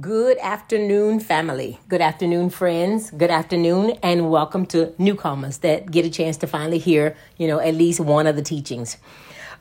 Good 0.00 0.38
afternoon, 0.38 1.20
family. 1.20 1.78
Good 1.86 2.00
afternoon, 2.00 2.48
friends. 2.48 3.10
Good 3.10 3.30
afternoon, 3.30 3.98
and 4.02 4.30
welcome 4.30 4.64
to 4.68 4.94
newcomers 4.96 5.58
that 5.58 5.90
get 5.90 6.06
a 6.06 6.08
chance 6.08 6.38
to 6.38 6.46
finally 6.46 6.78
hear, 6.78 7.14
you 7.36 7.46
know, 7.46 7.60
at 7.60 7.74
least 7.74 8.00
one 8.00 8.26
of 8.26 8.34
the 8.34 8.40
teachings. 8.40 8.96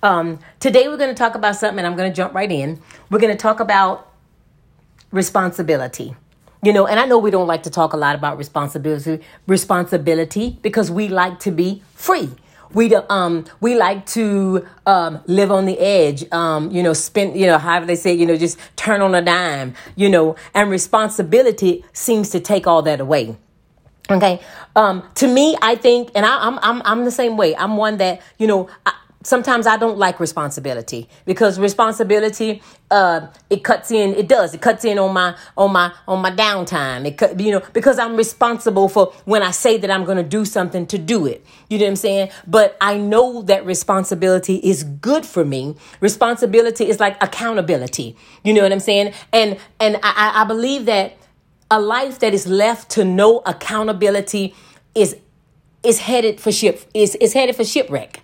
Um, 0.02 0.40
today, 0.62 0.88
we're 0.88 0.96
going 0.96 1.10
to 1.10 1.16
talk 1.16 1.36
about 1.36 1.58
something, 1.58 1.80
and 1.80 1.86
I'm 1.86 1.98
going 1.98 2.10
to 2.10 2.16
jump 2.16 2.34
right 2.34 2.50
in. 2.50 2.80
We're 3.10 3.20
going 3.20 3.36
to 3.36 3.38
talk 3.38 3.60
about 3.60 4.10
responsibility. 5.12 6.16
You 6.64 6.72
know, 6.72 6.88
and 6.88 6.98
I 6.98 7.06
know 7.06 7.18
we 7.18 7.30
don't 7.30 7.48
like 7.48 7.64
to 7.64 7.70
talk 7.70 7.92
a 7.92 7.98
lot 7.98 8.16
about 8.16 8.38
responsibility, 8.38 9.22
responsibility 9.48 10.60
because 10.62 10.90
we 10.90 11.10
like 11.10 11.40
to 11.42 11.52
be 11.52 11.84
free 11.94 12.30
we 12.74 12.94
um 12.96 13.46
we 13.60 13.76
like 13.76 14.06
to 14.06 14.66
um 14.86 15.22
live 15.28 15.52
on 15.52 15.66
the 15.66 15.78
edge 15.80 16.30
um 16.32 16.72
you 16.72 16.82
know 16.84 16.94
spend 16.94 17.40
you 17.40 17.46
know 17.48 17.58
however 17.58 17.86
they 17.86 17.96
say 17.96 18.14
you 18.14 18.26
know 18.26 18.38
just 18.38 18.58
turn 18.76 19.02
on 19.02 19.14
a 19.16 19.22
dime 19.22 19.74
you 19.96 20.10
know 20.10 20.36
and 20.54 20.70
responsibility 20.70 21.84
seems 21.94 22.30
to 22.30 22.40
take 22.40 22.68
all 22.68 22.82
that 22.82 23.00
away. 23.00 23.38
Okay? 24.10 24.42
Um 24.76 25.04
to 25.16 25.28
me 25.28 25.56
i 25.62 25.76
think 25.76 26.12
and 26.16 26.26
I, 26.26 26.48
am 26.48 26.60
I'm, 26.60 26.64
I'm 26.64 26.82
i'm 26.86 27.06
the 27.06 27.12
same 27.12 27.38
way. 27.38 27.56
I'm 27.56 27.78
one 27.78 27.98
that 27.98 28.22
you 28.38 28.48
know 28.48 28.70
I, 28.86 28.94
sometimes 29.24 29.68
I 29.68 29.78
don't 29.78 29.98
like 29.98 30.20
responsibility 30.20 31.08
because 31.26 31.60
responsibility 31.60 32.62
uh 32.90 33.28
it 33.50 33.64
cuts 33.64 33.92
in 33.92 34.14
it 34.16 34.28
does 34.28 34.54
it 34.54 34.62
cuts 34.62 34.84
in 34.84 34.98
on 34.98 35.14
my 35.14 35.36
on 35.58 35.72
my 35.72 35.94
on 36.08 36.22
my 36.22 36.32
downtime. 36.32 37.06
It 37.06 37.18
cut 37.18 37.40
you 37.40 37.52
know 37.52 37.62
because 37.74 38.00
I'm 38.00 38.16
responsible 38.16 38.90
for 38.90 39.14
when 39.26 39.44
I 39.44 39.52
say 39.52 39.78
that 39.78 39.92
I'm 39.92 40.06
going 40.06 40.18
to 40.18 40.24
do 40.24 40.46
something 40.46 40.86
to 40.88 40.98
do 40.98 41.26
it. 41.26 41.46
You 41.70 41.78
know 41.78 41.86
what 41.86 41.92
I'm 41.92 41.96
saying? 41.98 42.30
But 42.48 42.78
I 42.82 42.98
know 42.98 43.42
that 43.44 43.66
responsibility 43.66 44.56
is 44.58 44.84
good 44.84 45.26
for 45.26 45.46
me. 45.46 45.76
Responsibility 46.00 46.90
is 46.90 47.00
like 47.00 47.22
accountability. 47.24 48.16
You 48.44 48.54
know 48.54 48.64
what 48.64 48.72
I'm 48.72 48.80
saying? 48.80 49.14
And 49.32 49.58
and 49.80 49.98
I 50.04 50.42
I 50.42 50.44
believe 50.46 50.86
that 50.86 51.18
a 51.70 51.80
life 51.80 52.20
that 52.20 52.34
is 52.34 52.48
left 52.48 52.90
to 52.92 53.06
no 53.06 53.40
accountability 53.46 54.54
is 54.94 55.16
is 55.84 56.00
headed 56.00 56.40
for 56.40 56.52
ship 56.52 56.82
is 56.94 57.16
is 57.16 57.34
headed 57.34 57.56
for 57.56 57.64
shipwreck 57.64 58.22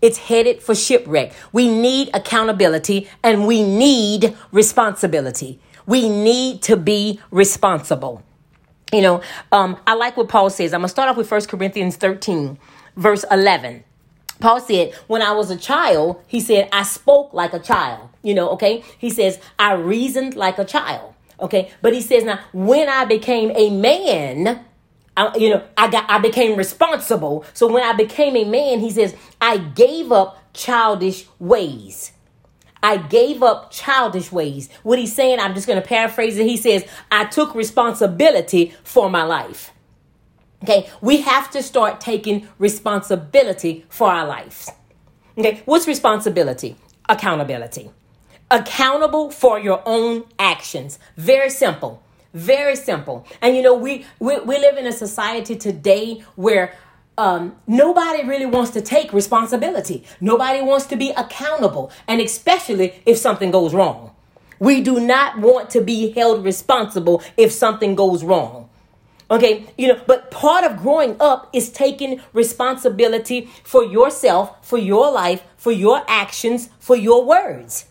it's 0.00 0.18
headed 0.18 0.62
for 0.62 0.74
shipwreck. 0.74 1.32
We 1.52 1.68
need 1.68 2.10
accountability 2.14 3.08
and 3.22 3.46
we 3.46 3.62
need 3.62 4.36
responsibility. 4.52 5.60
We 5.86 6.08
need 6.08 6.62
to 6.62 6.76
be 6.76 7.20
responsible. 7.30 8.22
You 8.92 9.02
know, 9.02 9.22
um, 9.52 9.78
I 9.86 9.94
like 9.94 10.16
what 10.16 10.28
Paul 10.28 10.50
says. 10.50 10.72
I'm 10.72 10.80
going 10.80 10.86
to 10.86 10.90
start 10.90 11.08
off 11.08 11.16
with 11.16 11.30
1 11.30 11.46
Corinthians 11.46 11.96
13, 11.96 12.58
verse 12.96 13.24
11. 13.30 13.84
Paul 14.40 14.60
said, 14.60 14.94
when 15.08 15.20
I 15.20 15.32
was 15.32 15.50
a 15.50 15.56
child, 15.56 16.22
he 16.26 16.40
said, 16.40 16.68
I 16.72 16.84
spoke 16.84 17.32
like 17.32 17.52
a 17.52 17.58
child. 17.58 18.08
You 18.22 18.34
know, 18.34 18.50
okay? 18.50 18.84
He 18.98 19.10
says, 19.10 19.40
I 19.58 19.74
reasoned 19.74 20.36
like 20.36 20.58
a 20.58 20.64
child. 20.64 21.14
Okay? 21.40 21.70
But 21.82 21.92
he 21.92 22.00
says, 22.00 22.24
now, 22.24 22.40
when 22.52 22.88
I 22.88 23.04
became 23.04 23.52
a 23.54 23.70
man, 23.70 24.64
I, 25.18 25.36
you 25.36 25.50
know, 25.50 25.64
I 25.76 25.90
got, 25.90 26.08
I 26.08 26.18
became 26.20 26.56
responsible. 26.56 27.44
So 27.52 27.66
when 27.66 27.82
I 27.82 27.92
became 27.92 28.36
a 28.36 28.44
man, 28.44 28.78
he 28.78 28.90
says, 28.90 29.16
I 29.40 29.58
gave 29.58 30.12
up 30.12 30.38
childish 30.52 31.26
ways. 31.40 32.12
I 32.84 32.98
gave 32.98 33.42
up 33.42 33.72
childish 33.72 34.30
ways. 34.30 34.68
What 34.84 35.00
he's 35.00 35.12
saying, 35.12 35.40
I'm 35.40 35.54
just 35.54 35.66
going 35.66 35.82
to 35.82 35.86
paraphrase 35.86 36.38
it. 36.38 36.46
He 36.46 36.56
says, 36.56 36.86
I 37.10 37.24
took 37.24 37.56
responsibility 37.56 38.72
for 38.84 39.10
my 39.10 39.24
life. 39.24 39.72
Okay, 40.62 40.88
we 41.00 41.22
have 41.22 41.50
to 41.50 41.64
start 41.64 42.00
taking 42.00 42.46
responsibility 42.58 43.86
for 43.88 44.08
our 44.08 44.26
lives. 44.26 44.70
Okay, 45.36 45.62
what's 45.64 45.88
responsibility? 45.88 46.76
Accountability. 47.08 47.90
Accountable 48.52 49.30
for 49.30 49.58
your 49.58 49.82
own 49.84 50.24
actions. 50.38 51.00
Very 51.16 51.50
simple. 51.50 52.02
Very 52.34 52.76
simple. 52.76 53.26
And 53.40 53.56
you 53.56 53.62
know, 53.62 53.74
we, 53.74 54.04
we, 54.18 54.38
we 54.40 54.58
live 54.58 54.76
in 54.76 54.86
a 54.86 54.92
society 54.92 55.56
today 55.56 56.22
where 56.36 56.74
um, 57.16 57.56
nobody 57.66 58.24
really 58.24 58.46
wants 58.46 58.70
to 58.72 58.80
take 58.80 59.12
responsibility. 59.12 60.04
Nobody 60.20 60.62
wants 60.62 60.86
to 60.86 60.96
be 60.96 61.10
accountable, 61.10 61.90
and 62.06 62.20
especially 62.20 63.02
if 63.04 63.18
something 63.18 63.50
goes 63.50 63.74
wrong. 63.74 64.14
We 64.60 64.80
do 64.82 65.00
not 65.00 65.38
want 65.38 65.70
to 65.70 65.80
be 65.80 66.10
held 66.12 66.44
responsible 66.44 67.22
if 67.36 67.52
something 67.52 67.94
goes 67.94 68.22
wrong. 68.22 68.68
Okay, 69.30 69.66
you 69.76 69.88
know, 69.88 70.00
but 70.06 70.30
part 70.30 70.64
of 70.64 70.78
growing 70.78 71.16
up 71.20 71.50
is 71.52 71.70
taking 71.70 72.20
responsibility 72.32 73.50
for 73.62 73.84
yourself, 73.84 74.66
for 74.66 74.78
your 74.78 75.12
life, 75.12 75.42
for 75.56 75.70
your 75.70 76.02
actions, 76.08 76.70
for 76.78 76.96
your 76.96 77.24
words. 77.24 77.86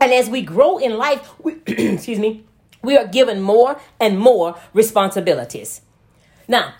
And 0.00 0.12
as 0.12 0.30
we 0.30 0.42
grow 0.42 0.78
in 0.78 0.96
life, 0.96 1.28
we, 1.42 1.54
excuse 1.66 2.20
me, 2.20 2.44
we 2.82 2.96
are 2.96 3.06
given 3.06 3.40
more 3.40 3.80
and 3.98 4.18
more 4.18 4.58
responsibilities. 4.72 5.82
Now, 6.48 6.74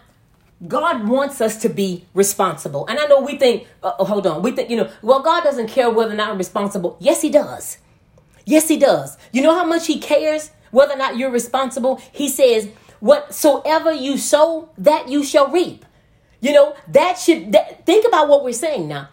God 0.66 1.08
wants 1.08 1.40
us 1.40 1.56
to 1.62 1.68
be 1.68 2.04
responsible. 2.12 2.86
And 2.86 2.98
I 2.98 3.06
know 3.06 3.20
we 3.20 3.36
think, 3.36 3.66
uh, 3.82 3.92
oh, 3.98 4.04
hold 4.04 4.26
on, 4.26 4.42
we 4.42 4.52
think, 4.52 4.68
you 4.70 4.76
know, 4.76 4.90
well, 5.02 5.22
God 5.22 5.42
doesn't 5.42 5.68
care 5.68 5.90
whether 5.90 6.12
or 6.12 6.16
not 6.16 6.30
I'm 6.30 6.38
responsible. 6.38 6.96
Yes, 7.00 7.22
He 7.22 7.30
does. 7.30 7.78
Yes, 8.44 8.68
He 8.68 8.76
does. 8.76 9.16
You 9.32 9.42
know 9.42 9.54
how 9.54 9.64
much 9.64 9.86
He 9.86 9.98
cares 9.98 10.50
whether 10.70 10.94
or 10.94 10.98
not 10.98 11.16
you're 11.16 11.30
responsible? 11.30 12.00
He 12.12 12.28
says, 12.28 12.68
whatsoever 13.00 13.92
you 13.92 14.18
sow, 14.18 14.70
that 14.76 15.08
you 15.08 15.24
shall 15.24 15.48
reap. 15.48 15.86
You 16.42 16.52
know, 16.52 16.76
that 16.88 17.18
should, 17.18 17.52
that, 17.52 17.86
think 17.86 18.06
about 18.06 18.28
what 18.28 18.44
we're 18.44 18.52
saying 18.52 18.88
now 18.88 19.08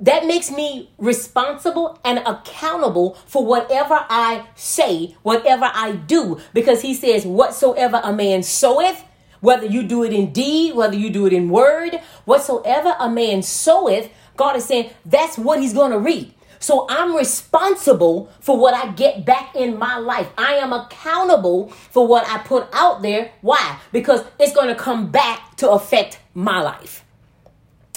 that 0.00 0.26
makes 0.26 0.50
me 0.50 0.90
responsible 0.98 1.98
and 2.04 2.18
accountable 2.26 3.14
for 3.26 3.44
whatever 3.44 4.04
I 4.08 4.46
say, 4.56 5.16
whatever 5.22 5.70
I 5.72 5.92
do, 5.92 6.40
because 6.52 6.82
he 6.82 6.94
says, 6.94 7.24
Whatsoever 7.24 8.00
a 8.02 8.12
man 8.12 8.42
soweth, 8.42 9.04
whether 9.40 9.66
you 9.66 9.82
do 9.82 10.02
it 10.02 10.12
in 10.12 10.32
deed, 10.32 10.74
whether 10.74 10.96
you 10.96 11.10
do 11.10 11.26
it 11.26 11.32
in 11.32 11.48
word, 11.48 12.00
whatsoever 12.24 12.96
a 12.98 13.08
man 13.08 13.42
soweth, 13.42 14.10
God 14.36 14.56
is 14.56 14.64
saying 14.64 14.90
that's 15.04 15.38
what 15.38 15.60
he's 15.60 15.74
going 15.74 15.92
to 15.92 15.98
reap. 15.98 16.34
So 16.58 16.86
I'm 16.88 17.14
responsible 17.14 18.32
for 18.40 18.58
what 18.58 18.72
I 18.72 18.90
get 18.92 19.26
back 19.26 19.54
in 19.54 19.78
my 19.78 19.98
life. 19.98 20.28
I 20.38 20.54
am 20.54 20.72
accountable 20.72 21.68
for 21.68 22.06
what 22.06 22.26
I 22.26 22.38
put 22.38 22.66
out 22.72 23.02
there. 23.02 23.32
Why? 23.42 23.78
Because 23.92 24.24
it's 24.40 24.54
going 24.54 24.68
to 24.68 24.74
come 24.74 25.10
back 25.10 25.56
to 25.56 25.70
affect 25.70 26.18
my 26.32 26.62
life. 26.62 27.03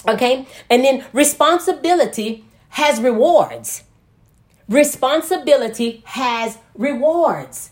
Okay? 0.06 0.46
And 0.70 0.84
then 0.84 1.04
responsibility 1.12 2.44
has 2.70 3.00
rewards. 3.00 3.84
Responsibility 4.68 6.02
has 6.06 6.58
rewards. 6.74 7.70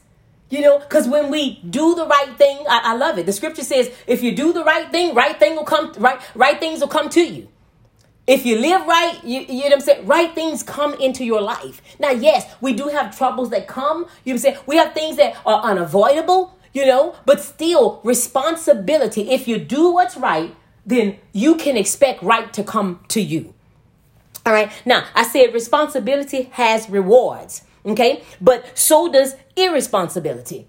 You 0.49 0.61
know, 0.61 0.79
because 0.79 1.09
when 1.09 1.31
we 1.31 1.61
do 1.69 1.97
the 1.97 2.07
right 2.07 2.37
thing, 2.39 2.59
I, 2.69 2.93
I, 2.93 2.95
love 2.95 3.19
it. 3.19 3.27
The 3.27 3.33
scripture 3.33 3.65
says, 3.65 3.91
if 4.07 4.23
you 4.23 4.35
do 4.35 4.53
the 4.53 4.63
right 4.63 4.89
thing, 4.93 5.13
right 5.13 5.37
thing 5.37 5.57
will 5.57 5.65
come, 5.65 5.93
right, 5.99 6.21
right 6.37 6.59
things 6.61 6.81
will 6.81 6.89
come 6.89 7.09
to 7.11 7.21
you. 7.21 7.49
If 8.29 8.47
you 8.47 8.59
live 8.59 8.87
right, 8.87 9.19
you, 9.25 9.41
you 9.41 9.55
know 9.55 9.61
what 9.61 9.73
I'm 9.75 9.81
saying? 9.81 10.07
Right 10.07 10.35
things 10.35 10.63
come 10.63 10.95
into 10.95 11.25
your 11.25 11.41
life. 11.41 11.83
Now, 11.99 12.11
yes, 12.11 12.53
we 12.61 12.75
do 12.75 12.89
have 12.89 13.17
troubles 13.17 13.51
that 13.51 13.67
come. 13.67 13.99
You 13.99 14.03
know 14.03 14.07
what 14.07 14.33
I'm 14.33 14.39
saying? 14.39 14.57
We 14.67 14.77
have 14.77 14.95
things 14.95 15.17
that 15.17 15.37
are 15.45 15.63
unavoidable, 15.63 16.57
you 16.73 16.87
know, 16.87 17.17
but 17.25 17.41
still 17.41 18.01
responsibility. 18.05 19.31
If 19.31 19.49
you 19.49 19.59
do 19.59 19.93
what's 19.93 20.17
right, 20.17 20.55
then 20.87 21.17
you 21.33 21.57
can 21.57 21.77
expect 21.77 22.23
right 22.23 22.53
to 22.55 22.63
come 22.63 23.01
to 23.09 23.21
you. 23.21 23.53
All 24.47 24.53
right. 24.53 24.71
Now, 24.87 25.05
I 25.15 25.25
said 25.25 25.53
responsibility 25.53 26.45
has 26.53 26.89
rewards. 26.89 27.63
Okay. 27.85 28.23
But 28.41 28.79
so 28.79 29.11
does 29.11 29.35
irresponsibility. 29.57 30.69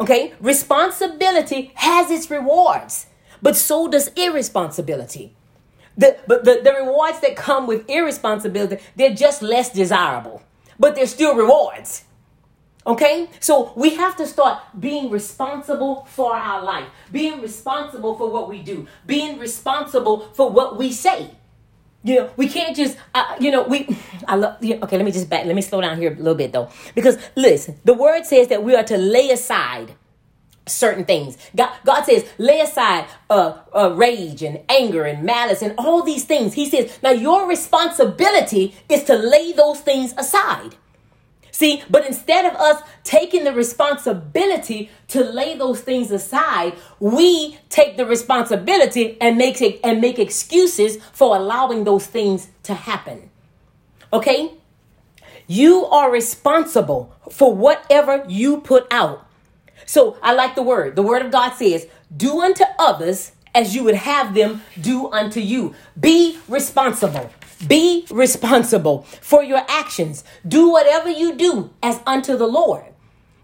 Okay. 0.00 0.32
Responsibility 0.40 1.72
has 1.74 2.10
its 2.10 2.30
rewards, 2.30 3.06
but 3.42 3.54
so 3.54 3.86
does 3.86 4.08
irresponsibility. 4.16 5.36
The, 5.98 6.16
but 6.26 6.44
the, 6.44 6.60
the 6.64 6.72
rewards 6.72 7.20
that 7.20 7.36
come 7.36 7.66
with 7.66 7.88
irresponsibility, 7.90 8.78
they're 8.96 9.14
just 9.14 9.42
less 9.42 9.70
desirable, 9.70 10.42
but 10.78 10.94
they're 10.94 11.06
still 11.06 11.34
rewards. 11.34 12.04
Okay? 12.86 13.28
So 13.40 13.72
we 13.76 13.94
have 13.96 14.16
to 14.16 14.26
start 14.26 14.62
being 14.78 15.10
responsible 15.10 16.06
for 16.06 16.34
our 16.34 16.62
life, 16.62 16.88
being 17.12 17.40
responsible 17.40 18.16
for 18.16 18.30
what 18.30 18.48
we 18.48 18.62
do, 18.62 18.86
being 19.06 19.38
responsible 19.38 20.20
for 20.32 20.50
what 20.50 20.78
we 20.78 20.92
say. 20.92 21.30
You 22.02 22.14
know, 22.16 22.30
we 22.36 22.48
can't 22.48 22.74
just, 22.74 22.96
uh, 23.14 23.36
you 23.38 23.50
know, 23.50 23.62
we, 23.64 23.86
I 24.28 24.36
love, 24.36 24.62
yeah, 24.64 24.76
okay, 24.82 24.96
let 24.96 25.04
me 25.04 25.12
just 25.12 25.28
back, 25.28 25.44
let 25.44 25.54
me 25.54 25.62
slow 25.62 25.80
down 25.80 25.98
here 25.98 26.12
a 26.12 26.16
little 26.16 26.34
bit 26.34 26.52
though. 26.52 26.70
Because 26.94 27.18
listen, 27.36 27.78
the 27.84 27.94
word 27.94 28.24
says 28.24 28.48
that 28.48 28.62
we 28.62 28.74
are 28.74 28.84
to 28.84 28.96
lay 28.96 29.30
aside 29.30 29.94
certain 30.66 31.04
things. 31.04 31.36
God, 31.54 31.72
God 31.84 32.04
says, 32.04 32.24
lay 32.38 32.60
aside 32.60 33.06
uh, 33.28 33.58
uh, 33.74 33.92
rage 33.94 34.42
and 34.42 34.60
anger 34.68 35.04
and 35.04 35.24
malice 35.24 35.62
and 35.62 35.74
all 35.76 36.02
these 36.02 36.24
things. 36.24 36.54
He 36.54 36.68
says, 36.68 36.98
now 37.02 37.10
your 37.10 37.46
responsibility 37.46 38.74
is 38.88 39.04
to 39.04 39.16
lay 39.16 39.52
those 39.52 39.80
things 39.80 40.14
aside. 40.16 40.76
See, 41.60 41.82
but 41.90 42.06
instead 42.06 42.46
of 42.46 42.58
us 42.58 42.82
taking 43.04 43.44
the 43.44 43.52
responsibility 43.52 44.88
to 45.08 45.22
lay 45.22 45.58
those 45.58 45.82
things 45.82 46.10
aside, 46.10 46.72
we 46.98 47.58
take 47.68 47.98
the 47.98 48.06
responsibility 48.06 49.20
and 49.20 49.36
make 49.36 49.60
it 49.60 49.78
and 49.84 50.00
make 50.00 50.18
excuses 50.18 50.96
for 51.12 51.36
allowing 51.36 51.84
those 51.84 52.06
things 52.06 52.48
to 52.62 52.72
happen. 52.72 53.28
Okay? 54.10 54.54
You 55.46 55.84
are 55.84 56.10
responsible 56.10 57.14
for 57.30 57.54
whatever 57.54 58.24
you 58.26 58.62
put 58.62 58.86
out. 58.90 59.26
So 59.84 60.16
I 60.22 60.32
like 60.32 60.54
the 60.54 60.62
word. 60.62 60.96
The 60.96 61.02
word 61.02 61.20
of 61.20 61.30
God 61.30 61.50
says, 61.50 61.86
Do 62.16 62.40
unto 62.40 62.64
others 62.78 63.32
as 63.54 63.74
you 63.74 63.84
would 63.84 63.96
have 63.96 64.32
them 64.34 64.62
do 64.80 65.12
unto 65.12 65.40
you. 65.40 65.74
Be 66.00 66.38
responsible. 66.48 67.30
Be 67.66 68.06
responsible 68.10 69.02
for 69.20 69.42
your 69.42 69.62
actions. 69.68 70.24
Do 70.46 70.70
whatever 70.70 71.10
you 71.10 71.34
do 71.34 71.70
as 71.82 72.00
unto 72.06 72.36
the 72.36 72.46
Lord. 72.46 72.84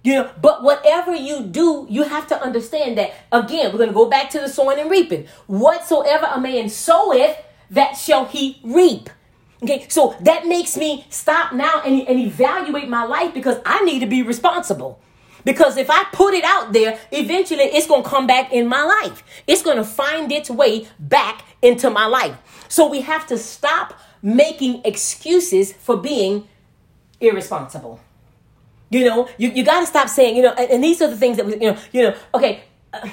You 0.02 0.14
know, 0.14 0.30
but 0.40 0.62
whatever 0.62 1.14
you 1.14 1.42
do, 1.42 1.86
you 1.90 2.04
have 2.04 2.28
to 2.28 2.40
understand 2.40 2.96
that 2.96 3.12
again, 3.32 3.72
we're 3.72 3.78
going 3.78 3.88
to 3.88 3.94
go 3.94 4.08
back 4.08 4.30
to 4.30 4.40
the 4.40 4.48
sowing 4.48 4.78
and 4.78 4.90
reaping. 4.90 5.26
Whatsoever 5.48 6.28
a 6.32 6.40
man 6.40 6.68
soweth, 6.68 7.36
that 7.70 7.94
shall 7.94 8.26
he 8.26 8.60
reap. 8.62 9.10
Okay, 9.62 9.86
so 9.88 10.14
that 10.20 10.46
makes 10.46 10.76
me 10.76 11.06
stop 11.10 11.52
now 11.52 11.80
and, 11.84 12.06
and 12.06 12.20
evaluate 12.20 12.88
my 12.88 13.04
life 13.04 13.34
because 13.34 13.58
I 13.64 13.82
need 13.84 14.00
to 14.00 14.06
be 14.06 14.22
responsible. 14.22 15.00
Because 15.44 15.76
if 15.76 15.88
I 15.90 16.04
put 16.12 16.34
it 16.34 16.44
out 16.44 16.72
there, 16.72 16.98
eventually 17.12 17.62
it's 17.62 17.86
going 17.86 18.02
to 18.02 18.08
come 18.08 18.26
back 18.26 18.52
in 18.52 18.66
my 18.66 18.82
life. 18.82 19.22
It's 19.46 19.62
going 19.62 19.76
to 19.76 19.84
find 19.84 20.30
its 20.30 20.50
way 20.50 20.88
back 20.98 21.44
into 21.62 21.88
my 21.88 22.06
life. 22.06 22.36
So 22.68 22.88
we 22.88 23.00
have 23.02 23.26
to 23.28 23.38
stop 23.38 23.98
making 24.22 24.82
excuses 24.84 25.72
for 25.72 25.96
being 25.96 26.48
irresponsible. 27.20 28.00
You 28.90 29.04
know, 29.04 29.28
you, 29.36 29.50
you 29.50 29.64
got 29.64 29.80
to 29.80 29.86
stop 29.86 30.08
saying, 30.08 30.36
you 30.36 30.42
know, 30.42 30.52
and, 30.52 30.70
and, 30.70 30.84
these 30.84 31.02
are 31.02 31.08
the 31.08 31.16
things 31.16 31.36
that 31.38 31.46
we, 31.46 31.54
you 31.54 31.72
know, 31.72 31.78
you 31.92 32.02
know, 32.02 32.14
okay. 32.34 32.62
Uh, 32.92 33.08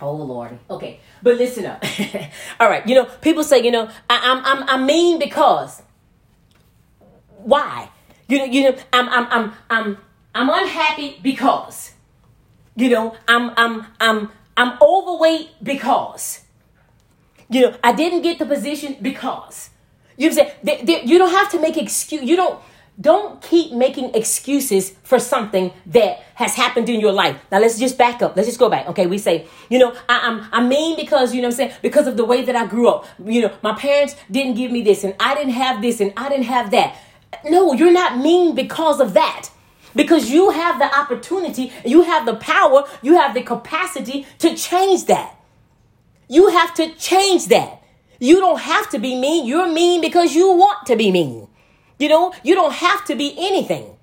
oh 0.00 0.12
Lord. 0.14 0.58
Okay. 0.68 1.00
But 1.22 1.36
listen 1.36 1.64
up. 1.64 1.82
All 2.60 2.68
right. 2.68 2.86
You 2.86 2.96
know, 2.96 3.04
people 3.22 3.42
say, 3.42 3.62
you 3.62 3.70
know, 3.70 3.88
I, 4.10 4.20
I'm, 4.22 4.44
I'm, 4.44 4.68
I'm 4.68 4.86
mean 4.86 5.18
because 5.18 5.82
why? 7.38 7.88
You 8.28 8.38
know, 8.38 8.44
you 8.44 8.70
know, 8.70 8.76
I'm, 8.92 9.08
I'm, 9.08 9.26
I'm, 9.30 9.52
I'm, 9.70 9.98
I'm 10.34 10.48
unhappy 10.50 11.18
because, 11.22 11.92
you 12.76 12.90
know, 12.90 13.16
I'm, 13.28 13.52
I'm, 13.56 13.86
I'm, 14.00 14.30
I'm 14.56 14.78
overweight 14.80 15.50
because, 15.62 16.42
you 17.48 17.62
know, 17.62 17.76
I 17.82 17.92
didn't 17.92 18.22
get 18.22 18.38
the 18.38 18.46
position 18.46 18.96
because. 19.00 19.70
You 20.22 20.30
know 20.30 20.36
what 20.36 20.54
I'm 20.62 20.86
saying? 20.86 21.08
you 21.08 21.18
don't 21.18 21.32
have 21.32 21.50
to 21.50 21.60
make 21.60 21.76
excuse. 21.76 22.22
You 22.22 22.36
don't 22.36 22.60
don't 23.00 23.40
keep 23.42 23.72
making 23.72 24.14
excuses 24.14 24.90
for 25.02 25.18
something 25.18 25.72
that 25.86 26.22
has 26.34 26.54
happened 26.54 26.88
in 26.88 27.00
your 27.00 27.10
life. 27.10 27.36
Now 27.50 27.58
let's 27.58 27.76
just 27.76 27.98
back 27.98 28.22
up. 28.22 28.36
Let's 28.36 28.46
just 28.46 28.60
go 28.60 28.68
back. 28.70 28.86
Okay, 28.86 29.06
we 29.08 29.18
say, 29.18 29.46
you 29.68 29.80
know, 29.80 29.96
I, 30.08 30.28
am 30.28 30.48
I 30.52 30.62
mean 30.64 30.94
because 30.94 31.34
you 31.34 31.42
know 31.42 31.48
I'm 31.48 31.52
saying 31.52 31.72
because 31.82 32.06
of 32.06 32.16
the 32.16 32.24
way 32.24 32.44
that 32.44 32.54
I 32.54 32.66
grew 32.66 32.88
up. 32.88 33.06
You 33.24 33.42
know, 33.42 33.56
my 33.62 33.74
parents 33.74 34.14
didn't 34.30 34.54
give 34.54 34.70
me 34.70 34.82
this, 34.82 35.02
and 35.02 35.14
I 35.18 35.34
didn't 35.34 35.54
have 35.54 35.82
this, 35.82 36.00
and 36.00 36.12
I 36.16 36.28
didn't 36.28 36.44
have 36.44 36.70
that. 36.70 36.96
No, 37.44 37.72
you're 37.72 37.92
not 37.92 38.18
mean 38.18 38.54
because 38.54 39.00
of 39.00 39.14
that. 39.14 39.48
Because 39.96 40.30
you 40.30 40.50
have 40.50 40.78
the 40.78 40.94
opportunity, 40.96 41.72
you 41.84 42.02
have 42.02 42.26
the 42.26 42.36
power, 42.36 42.84
you 43.02 43.16
have 43.16 43.34
the 43.34 43.42
capacity 43.42 44.26
to 44.38 44.54
change 44.54 45.06
that. 45.06 45.36
You 46.28 46.48
have 46.48 46.72
to 46.74 46.94
change 46.94 47.48
that. 47.48 47.81
You 48.22 48.38
don't 48.38 48.60
have 48.60 48.88
to 48.90 49.00
be 49.00 49.16
mean. 49.16 49.46
You're 49.46 49.66
mean 49.66 50.00
because 50.00 50.32
you 50.32 50.52
want 50.52 50.86
to 50.86 50.94
be 50.94 51.10
mean. 51.10 51.48
You 51.98 52.08
know, 52.08 52.32
you 52.44 52.54
don't 52.54 52.72
have 52.72 53.04
to 53.06 53.16
be 53.16 53.34
anything. 53.36 53.96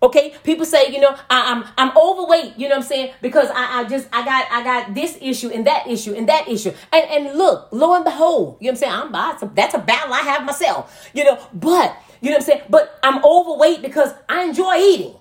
Okay, 0.00 0.34
people 0.44 0.64
say, 0.64 0.92
you 0.92 1.00
know, 1.00 1.16
I, 1.28 1.50
am 1.50 1.64
I'm, 1.64 1.90
I'm 1.90 1.96
overweight. 1.96 2.56
You 2.56 2.68
know 2.68 2.76
what 2.76 2.82
I'm 2.84 2.88
saying? 2.88 3.14
Because 3.20 3.48
I, 3.50 3.80
I 3.80 3.84
just 3.88 4.06
I 4.12 4.24
got 4.24 4.46
I 4.52 4.62
got 4.62 4.94
this 4.94 5.18
issue 5.20 5.48
and 5.48 5.66
that 5.66 5.88
issue 5.88 6.14
and 6.14 6.28
that 6.28 6.46
issue. 6.46 6.72
And 6.92 7.10
and 7.10 7.36
look, 7.36 7.66
lo 7.72 7.94
and 7.94 8.04
behold, 8.04 8.58
you 8.60 8.66
know 8.66 8.70
what 8.70 8.70
I'm 8.70 8.76
saying? 8.76 8.92
I'm 8.92 9.10
by 9.10 9.48
that's 9.56 9.74
a 9.74 9.78
battle 9.78 10.14
I 10.14 10.20
have 10.20 10.44
myself. 10.44 11.10
You 11.12 11.24
know, 11.24 11.38
but 11.52 11.96
you 12.20 12.30
know 12.30 12.36
what 12.36 12.42
I'm 12.42 12.46
saying? 12.46 12.62
But 12.70 13.00
I'm 13.02 13.24
overweight 13.24 13.82
because 13.82 14.14
I 14.28 14.44
enjoy 14.44 14.76
eating. 14.76 15.16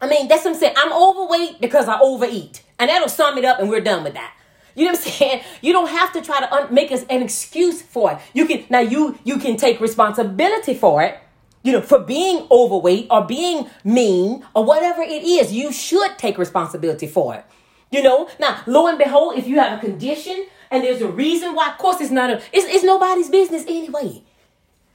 I 0.00 0.08
mean, 0.08 0.26
that's 0.26 0.46
what 0.46 0.54
I'm 0.54 0.58
saying. 0.58 0.74
I'm 0.78 0.92
overweight 0.94 1.60
because 1.60 1.86
I 1.86 2.00
overeat, 2.00 2.62
and 2.78 2.88
that'll 2.88 3.10
sum 3.10 3.36
it 3.36 3.44
up, 3.44 3.58
and 3.58 3.68
we're 3.68 3.82
done 3.82 4.04
with 4.04 4.14
that. 4.14 4.32
You 4.76 4.84
know 4.84 4.92
what 4.92 5.06
I'm 5.06 5.12
saying? 5.12 5.42
You 5.62 5.72
don't 5.72 5.88
have 5.88 6.12
to 6.12 6.20
try 6.20 6.38
to 6.38 6.54
un- 6.54 6.72
make 6.72 6.92
us 6.92 7.04
an 7.08 7.22
excuse 7.22 7.80
for 7.82 8.12
it. 8.12 8.18
You 8.34 8.46
can 8.46 8.64
now 8.70 8.80
you 8.80 9.18
you 9.24 9.38
can 9.38 9.56
take 9.56 9.80
responsibility 9.80 10.74
for 10.74 11.02
it. 11.02 11.18
You 11.62 11.72
know, 11.72 11.80
for 11.80 11.98
being 11.98 12.46
overweight 12.50 13.08
or 13.10 13.24
being 13.24 13.68
mean 13.82 14.44
or 14.54 14.64
whatever 14.64 15.02
it 15.02 15.24
is, 15.24 15.52
you 15.52 15.72
should 15.72 16.16
take 16.18 16.38
responsibility 16.38 17.08
for 17.08 17.34
it. 17.34 17.44
You 17.90 18.02
know, 18.02 18.28
now 18.38 18.62
lo 18.66 18.86
and 18.86 18.98
behold, 18.98 19.38
if 19.38 19.48
you 19.48 19.58
have 19.58 19.78
a 19.78 19.80
condition 19.80 20.46
and 20.70 20.84
there's 20.84 21.00
a 21.00 21.08
reason 21.08 21.54
why, 21.54 21.70
of 21.70 21.78
course, 21.78 22.00
it's 22.00 22.10
not 22.10 22.30
a 22.30 22.36
it's, 22.52 22.66
it's 22.66 22.84
nobody's 22.84 23.30
business 23.30 23.64
anyway. 23.66 24.22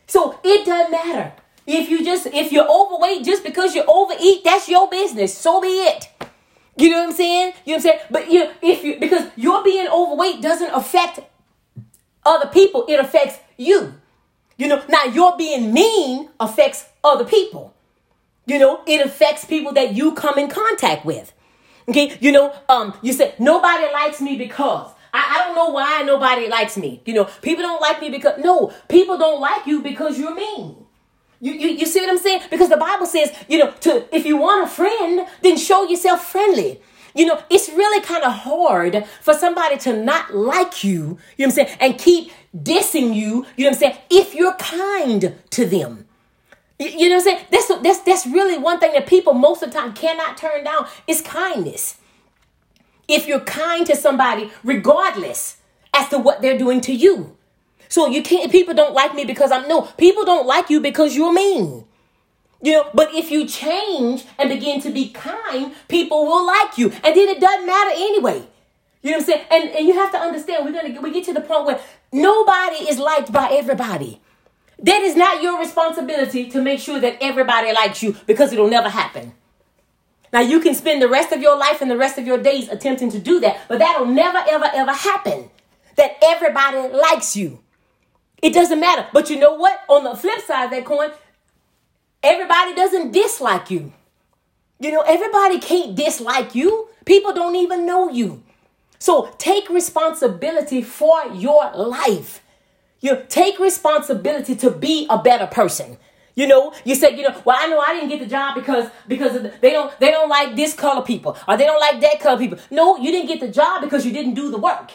So 0.05 0.39
it 0.43 0.65
doesn't 0.65 0.91
matter. 0.91 1.33
If 1.65 1.89
you 1.89 2.05
just 2.05 2.27
if 2.27 2.51
you're 2.51 2.69
overweight 2.69 3.25
just 3.25 3.43
because 3.43 3.73
you 3.73 3.83
overeat, 3.85 4.43
that's 4.43 4.69
your 4.69 4.87
business. 4.89 5.35
So 5.35 5.59
be 5.59 5.67
it. 5.69 6.09
You 6.77 6.89
know 6.89 6.99
what 6.99 7.09
I'm 7.09 7.15
saying? 7.15 7.53
You 7.65 7.77
know 7.77 7.77
what 7.77 7.77
I'm 7.77 7.81
saying? 7.81 7.99
But 8.09 8.31
you 8.31 8.49
if 8.61 8.83
you 8.83 8.99
because 8.99 9.29
your 9.35 9.63
being 9.63 9.87
overweight 9.87 10.41
doesn't 10.41 10.71
affect 10.71 11.19
other 12.25 12.47
people, 12.47 12.85
it 12.87 12.99
affects 12.99 13.39
you. 13.57 13.95
You 14.57 14.67
know, 14.67 14.83
now 14.87 15.05
your 15.05 15.35
being 15.37 15.73
mean 15.73 16.29
affects 16.39 16.85
other 17.03 17.25
people. 17.25 17.73
You 18.45 18.59
know, 18.59 18.81
it 18.85 19.05
affects 19.05 19.45
people 19.45 19.73
that 19.73 19.95
you 19.95 20.13
come 20.13 20.37
in 20.37 20.49
contact 20.49 21.05
with. 21.05 21.33
Okay, 21.89 22.17
you 22.19 22.31
know, 22.31 22.53
um, 22.69 22.93
you 23.01 23.11
said 23.13 23.39
nobody 23.39 23.91
likes 23.91 24.21
me 24.21 24.37
because 24.37 24.91
I, 25.13 25.35
I 25.35 25.45
don't 25.45 25.55
know 25.55 25.69
why 25.69 26.03
nobody 26.03 26.47
likes 26.47 26.77
me. 26.77 27.01
You 27.05 27.13
know, 27.13 27.23
people 27.41 27.63
don't 27.63 27.81
like 27.81 28.01
me 28.01 28.09
because 28.09 28.39
no, 28.39 28.73
people 28.87 29.17
don't 29.17 29.41
like 29.41 29.65
you 29.67 29.81
because 29.81 30.17
you're 30.17 30.35
mean. 30.35 30.80
You, 31.41 31.53
you, 31.53 31.69
you 31.69 31.85
see 31.87 31.99
what 32.01 32.09
I'm 32.09 32.19
saying? 32.19 32.43
Because 32.49 32.69
the 32.69 32.77
Bible 32.77 33.07
says, 33.07 33.33
you 33.49 33.57
know, 33.57 33.71
to 33.81 34.05
if 34.15 34.25
you 34.25 34.37
want 34.37 34.63
a 34.63 34.67
friend, 34.67 35.27
then 35.41 35.57
show 35.57 35.83
yourself 35.83 36.25
friendly. 36.25 36.79
You 37.15 37.25
know, 37.25 37.41
it's 37.49 37.67
really 37.69 38.01
kind 38.05 38.23
of 38.23 38.31
hard 38.31 39.05
for 39.21 39.33
somebody 39.33 39.77
to 39.79 40.01
not 40.01 40.33
like 40.33 40.83
you, 40.83 40.91
you 40.91 41.01
know 41.01 41.17
what 41.37 41.45
I'm 41.45 41.51
saying, 41.51 41.77
and 41.81 41.97
keep 41.97 42.31
dissing 42.55 43.13
you, 43.13 43.45
you 43.57 43.65
know 43.65 43.71
what 43.71 43.73
I'm 43.73 43.73
saying, 43.73 43.97
if 44.09 44.33
you're 44.33 44.53
kind 44.53 45.35
to 45.49 45.65
them. 45.65 46.07
You, 46.79 46.87
you 46.87 47.09
know 47.09 47.15
what 47.17 47.27
I'm 47.27 47.37
saying? 47.37 47.45
That's, 47.51 47.67
that's, 47.81 47.99
that's 47.99 48.27
really 48.27 48.57
one 48.57 48.79
thing 48.79 48.93
that 48.93 49.07
people 49.07 49.33
most 49.33 49.61
of 49.61 49.71
the 49.71 49.77
time 49.77 49.93
cannot 49.93 50.37
turn 50.37 50.63
down 50.63 50.87
is 51.05 51.21
kindness. 51.21 51.97
If 53.07 53.27
you're 53.27 53.41
kind 53.41 53.85
to 53.87 53.95
somebody, 53.95 54.51
regardless 54.63 55.57
as 55.93 56.07
to 56.09 56.17
what 56.17 56.41
they're 56.41 56.57
doing 56.57 56.79
to 56.81 56.93
you. 56.93 57.35
So 57.91 58.07
you 58.07 58.23
can't, 58.23 58.49
people 58.49 58.73
don't 58.73 58.93
like 58.93 59.13
me 59.13 59.25
because 59.25 59.51
I'm, 59.51 59.67
no, 59.67 59.81
people 59.81 60.23
don't 60.23 60.47
like 60.47 60.69
you 60.69 60.79
because 60.79 61.13
you're 61.13 61.33
mean. 61.33 61.83
You 62.61 62.71
know, 62.71 62.89
but 62.93 63.13
if 63.13 63.29
you 63.29 63.45
change 63.45 64.23
and 64.39 64.49
begin 64.49 64.79
to 64.81 64.91
be 64.91 65.09
kind, 65.09 65.73
people 65.89 66.25
will 66.25 66.45
like 66.45 66.77
you. 66.77 66.89
And 67.03 67.13
then 67.13 67.27
it 67.27 67.41
doesn't 67.41 67.67
matter 67.67 67.91
anyway. 67.93 68.47
You 69.01 69.11
know 69.11 69.17
what 69.17 69.23
I'm 69.23 69.25
saying? 69.25 69.45
And, 69.51 69.69
and 69.75 69.87
you 69.87 69.93
have 69.95 70.09
to 70.13 70.19
understand, 70.19 70.63
we're 70.63 70.71
gonna 70.71 71.01
we 71.01 71.11
get 71.11 71.25
to 71.25 71.33
the 71.33 71.41
point 71.41 71.65
where 71.65 71.81
nobody 72.13 72.77
is 72.77 72.97
liked 72.97 73.33
by 73.33 73.49
everybody. 73.51 74.21
That 74.79 75.01
is 75.01 75.17
not 75.17 75.43
your 75.43 75.59
responsibility 75.59 76.49
to 76.51 76.61
make 76.61 76.79
sure 76.79 76.97
that 77.01 77.17
everybody 77.19 77.73
likes 77.73 78.01
you 78.01 78.15
because 78.25 78.53
it'll 78.53 78.69
never 78.69 78.87
happen. 78.87 79.33
Now 80.31 80.39
you 80.39 80.61
can 80.61 80.75
spend 80.75 81.01
the 81.01 81.09
rest 81.09 81.33
of 81.33 81.41
your 81.41 81.57
life 81.57 81.81
and 81.81 81.91
the 81.91 81.97
rest 81.97 82.17
of 82.17 82.25
your 82.25 82.37
days 82.37 82.69
attempting 82.69 83.11
to 83.11 83.19
do 83.19 83.41
that, 83.41 83.59
but 83.67 83.79
that'll 83.79 84.05
never, 84.05 84.41
ever, 84.47 84.69
ever 84.73 84.93
happen. 84.93 85.49
That 85.97 86.11
everybody 86.21 86.87
likes 86.95 87.35
you. 87.35 87.60
It 88.41 88.53
doesn't 88.53 88.79
matter. 88.79 89.07
But 89.13 89.29
you 89.29 89.39
know 89.39 89.53
what? 89.53 89.81
On 89.87 90.03
the 90.03 90.15
flip 90.15 90.41
side 90.41 90.65
of 90.65 90.71
that 90.71 90.85
coin, 90.85 91.11
everybody 92.23 92.73
doesn't 92.75 93.11
dislike 93.11 93.69
you. 93.69 93.93
You 94.79 94.91
know, 94.91 95.01
everybody 95.01 95.59
can't 95.59 95.95
dislike 95.95 96.55
you. 96.55 96.89
People 97.05 97.33
don't 97.33 97.55
even 97.55 97.85
know 97.85 98.09
you. 98.09 98.43
So 98.97 99.33
take 99.37 99.69
responsibility 99.69 100.81
for 100.81 101.27
your 101.33 101.71
life. 101.75 102.41
You 102.99 103.23
take 103.29 103.59
responsibility 103.59 104.55
to 104.57 104.69
be 104.69 105.07
a 105.09 105.17
better 105.21 105.47
person. 105.47 105.97
You 106.35 106.47
know, 106.47 106.73
you 106.85 106.95
said, 106.95 107.17
you 107.17 107.23
know, 107.23 107.41
well, 107.43 107.57
I 107.59 107.67
know 107.67 107.79
I 107.79 107.93
didn't 107.93 108.09
get 108.09 108.19
the 108.19 108.25
job 108.25 108.55
because 108.55 108.89
because 109.07 109.33
the, 109.33 109.53
they 109.59 109.71
don't 109.71 109.91
they 109.99 110.11
don't 110.11 110.29
like 110.29 110.55
this 110.55 110.73
color 110.73 111.03
people 111.03 111.37
or 111.47 111.57
they 111.57 111.65
don't 111.65 111.79
like 111.79 111.99
that 112.01 112.19
color 112.19 112.37
people. 112.37 112.57
No, 112.69 112.97
you 112.97 113.11
didn't 113.11 113.27
get 113.27 113.39
the 113.39 113.49
job 113.49 113.81
because 113.81 114.05
you 114.05 114.13
didn't 114.13 114.35
do 114.35 114.49
the 114.49 114.57
work. 114.57 114.91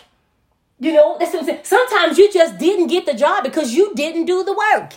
You 0.79 0.93
know, 0.93 1.17
that's 1.19 1.33
what 1.33 1.41
I'm 1.41 1.47
saying. 1.47 1.61
Sometimes 1.65 2.19
you 2.19 2.31
just 2.33 2.59
didn't 2.59 2.89
get 2.89 3.07
the 3.07 3.15
job 3.15 3.45
because 3.45 3.75
you 3.75 3.95
didn't 3.95 4.27
do 4.27 4.45
the 4.45 4.53
work. 4.53 4.95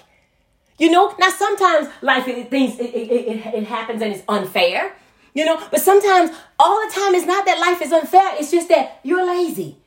You 0.78 0.90
know, 0.90 1.14
now 1.20 1.30
sometimes 1.30 1.90
life 2.02 2.28
it, 2.28 2.50
things 2.50 2.80
it, 2.80 2.84
it, 2.84 3.46
it, 3.56 3.64
happens 3.66 4.02
and 4.02 4.14
it's 4.14 4.24
unfair. 4.28 4.96
You 5.34 5.46
know, 5.46 5.62
but 5.72 5.82
sometimes 5.82 6.32
all 6.58 6.86
the 6.88 6.94
time 6.94 7.16
it's 7.16 7.26
not 7.26 7.46
that 7.46 7.60
life 7.60 7.82
is 7.82 7.92
unfair. 7.92 8.36
It's 8.40 8.52
just 8.52 8.70
that 8.70 9.00
you're 9.04 9.26
lazy 9.26 9.78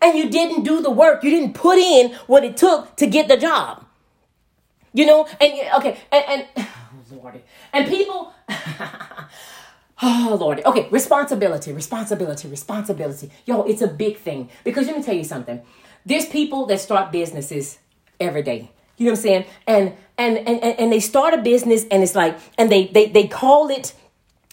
and 0.00 0.16
you 0.16 0.28
didn't 0.28 0.64
do 0.64 0.80
the 0.80 0.90
work. 0.90 1.24
You 1.24 1.30
didn't 1.30 1.54
put 1.54 1.78
in 1.78 2.12
what 2.26 2.44
it 2.44 2.56
took 2.56 2.96
to 2.96 3.06
get 3.06 3.28
the 3.28 3.36
job. 3.36 3.84
You 4.92 5.06
know, 5.06 5.28
and 5.40 5.52
okay, 5.76 5.98
and, 6.10 6.24
and 6.56 6.66
oh, 7.12 7.32
and 7.72 7.88
people. 7.88 8.32
Oh, 10.02 10.36
Lord. 10.40 10.62
Okay, 10.64 10.88
responsibility, 10.90 11.72
responsibility, 11.72 12.48
responsibility. 12.48 13.30
Yo, 13.44 13.62
it's 13.62 13.82
a 13.82 13.88
big 13.88 14.16
thing. 14.16 14.48
Because 14.64 14.86
let 14.86 14.96
me 14.96 15.02
tell 15.02 15.14
you 15.14 15.24
something. 15.24 15.60
There's 16.06 16.26
people 16.26 16.66
that 16.66 16.80
start 16.80 17.12
businesses 17.12 17.78
every 18.18 18.42
day. 18.42 18.70
You 18.96 19.06
know 19.06 19.12
what 19.12 19.18
I'm 19.18 19.22
saying? 19.22 19.44
And 19.66 19.94
and, 20.20 20.36
and, 20.36 20.62
and 20.62 20.92
they 20.92 21.00
start 21.00 21.32
a 21.32 21.38
business 21.38 21.86
and 21.90 22.02
it's 22.02 22.14
like, 22.14 22.38
and 22.58 22.70
they, 22.70 22.88
they, 22.88 23.06
they 23.08 23.26
call 23.26 23.70
it, 23.70 23.94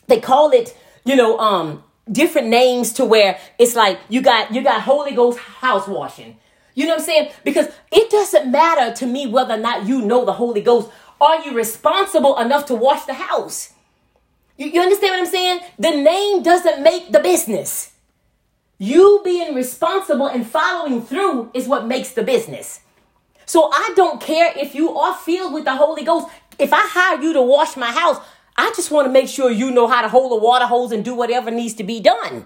they 0.07 0.21
call 0.21 0.51
it, 0.51 0.75
you 1.03 1.17
know, 1.17 1.37
um, 1.39 1.83
different 2.09 2.47
names 2.47 2.93
to 2.93 3.03
where 3.03 3.37
it's 3.59 3.75
like 3.75 3.99
you 4.07 4.21
got, 4.21 4.53
you 4.53 4.63
got 4.63 4.81
Holy 4.81 5.11
Ghost 5.11 5.39
house 5.39 5.85
washing. 5.85 6.37
You 6.73 6.85
know 6.85 6.91
what 6.91 6.99
I'm 7.01 7.05
saying? 7.05 7.31
Because 7.43 7.67
it 7.91 8.09
doesn't 8.09 8.49
matter 8.49 8.95
to 8.95 9.05
me 9.05 9.27
whether 9.27 9.55
or 9.55 9.57
not 9.57 9.85
you 9.85 10.01
know 10.01 10.23
the 10.23 10.33
Holy 10.33 10.61
Ghost. 10.61 10.89
Are 11.19 11.43
you 11.43 11.53
responsible 11.53 12.37
enough 12.37 12.65
to 12.67 12.75
wash 12.75 13.03
the 13.03 13.15
house? 13.15 13.73
You, 14.57 14.67
you 14.67 14.81
understand 14.81 15.11
what 15.11 15.19
I'm 15.19 15.25
saying? 15.25 15.59
The 15.79 15.91
name 15.91 16.43
doesn't 16.43 16.83
make 16.83 17.11
the 17.11 17.19
business. 17.19 17.93
You 18.79 19.21
being 19.23 19.55
responsible 19.55 20.27
and 20.27 20.45
following 20.45 21.01
through 21.01 21.51
is 21.53 21.67
what 21.67 21.87
makes 21.87 22.11
the 22.11 22.23
business. 22.23 22.81
So 23.45 23.71
I 23.71 23.93
don't 23.95 24.19
care 24.19 24.51
if 24.55 24.75
you 24.75 24.95
are 24.97 25.15
filled 25.15 25.53
with 25.53 25.65
the 25.65 25.75
Holy 25.75 26.03
Ghost. 26.03 26.27
If 26.59 26.73
I 26.73 26.81
hire 26.81 27.21
you 27.21 27.33
to 27.33 27.41
wash 27.41 27.77
my 27.77 27.91
house, 27.91 28.17
I 28.57 28.71
just 28.75 28.91
want 28.91 29.07
to 29.07 29.11
make 29.11 29.29
sure 29.29 29.49
you 29.49 29.71
know 29.71 29.87
how 29.87 30.01
to 30.01 30.09
hold 30.09 30.31
a 30.31 30.43
water 30.43 30.65
hose 30.65 30.91
and 30.91 31.05
do 31.05 31.15
whatever 31.15 31.49
needs 31.49 31.75
to 31.75 31.83
be 31.83 31.99
done. 31.99 32.45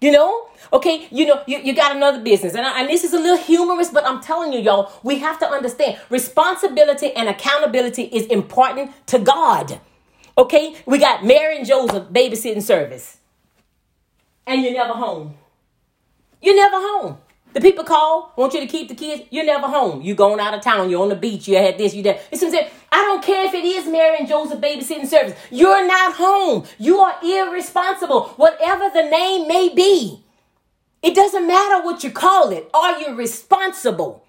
You 0.00 0.12
know? 0.12 0.48
Okay, 0.72 1.08
you 1.10 1.26
know, 1.26 1.42
you, 1.46 1.58
you 1.58 1.74
got 1.74 1.96
another 1.96 2.20
business. 2.20 2.54
And, 2.54 2.66
I, 2.66 2.80
and 2.80 2.88
this 2.88 3.02
is 3.02 3.12
a 3.12 3.18
little 3.18 3.42
humorous, 3.42 3.90
but 3.90 4.06
I'm 4.06 4.20
telling 4.20 4.52
you, 4.52 4.60
y'all, 4.60 4.92
we 5.02 5.18
have 5.20 5.38
to 5.40 5.46
understand 5.46 5.98
responsibility 6.10 7.12
and 7.12 7.28
accountability 7.28 8.04
is 8.04 8.26
important 8.26 8.92
to 9.06 9.18
God. 9.18 9.80
Okay, 10.38 10.76
we 10.84 10.98
got 10.98 11.24
Mary 11.24 11.56
and 11.56 11.66
Joseph 11.66 12.08
babysitting 12.08 12.62
service, 12.62 13.16
and 14.46 14.62
you're 14.62 14.74
never 14.74 14.92
home. 14.92 15.34
You're 16.42 16.56
never 16.56 16.76
home. 16.76 17.18
The 17.54 17.62
people 17.62 17.84
call, 17.84 18.34
want 18.36 18.52
you 18.52 18.60
to 18.60 18.66
keep 18.66 18.88
the 18.88 18.94
kids. 18.94 19.22
You're 19.30 19.46
never 19.46 19.66
home. 19.66 20.02
You're 20.02 20.14
going 20.14 20.38
out 20.40 20.52
of 20.52 20.60
town. 20.60 20.90
You're 20.90 21.00
on 21.00 21.08
the 21.08 21.16
beach. 21.16 21.48
You 21.48 21.56
had 21.56 21.78
this, 21.78 21.94
you 21.94 22.02
that. 22.02 22.20
I 22.92 22.98
don't 22.98 23.24
care 23.24 23.46
if 23.46 23.54
it 23.54 23.64
is 23.64 23.86
Mary 23.86 24.18
and 24.18 24.28
Joseph 24.28 24.60
babysitting 24.60 25.06
service. 25.06 25.34
You're 25.50 25.86
not 25.86 26.16
home. 26.16 26.66
You 26.78 26.98
are 26.98 27.18
irresponsible. 27.24 28.34
Whatever 28.36 28.90
the 28.92 29.08
name 29.08 29.48
may 29.48 29.70
be. 29.74 30.22
It 31.02 31.14
doesn't 31.14 31.46
matter 31.46 31.82
what 31.82 32.04
you 32.04 32.10
call 32.10 32.50
it. 32.50 32.68
Are 32.74 33.00
you 33.00 33.14
responsible? 33.14 34.25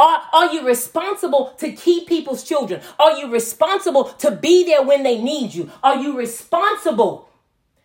Are, 0.00 0.22
are 0.32 0.52
you 0.52 0.66
responsible 0.66 1.54
to 1.58 1.70
keep 1.72 2.08
people's 2.08 2.42
children? 2.42 2.80
Are 2.98 3.18
you 3.18 3.30
responsible 3.30 4.04
to 4.04 4.30
be 4.30 4.64
there 4.64 4.82
when 4.82 5.02
they 5.02 5.20
need 5.20 5.54
you? 5.54 5.70
Are 5.82 5.96
you 5.96 6.16
responsible 6.16 7.28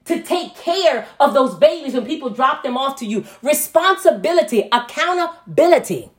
to 0.06 0.22
take 0.22 0.56
care 0.56 1.08
of 1.20 1.34
those 1.34 1.56
babies 1.56 1.94
when 1.94 2.06
people 2.06 2.30
drop 2.30 2.64
them 2.64 2.78
off 2.78 2.98
to 3.00 3.06
you. 3.06 3.26
Responsibility, 3.42 4.70
accountability. 4.72 6.12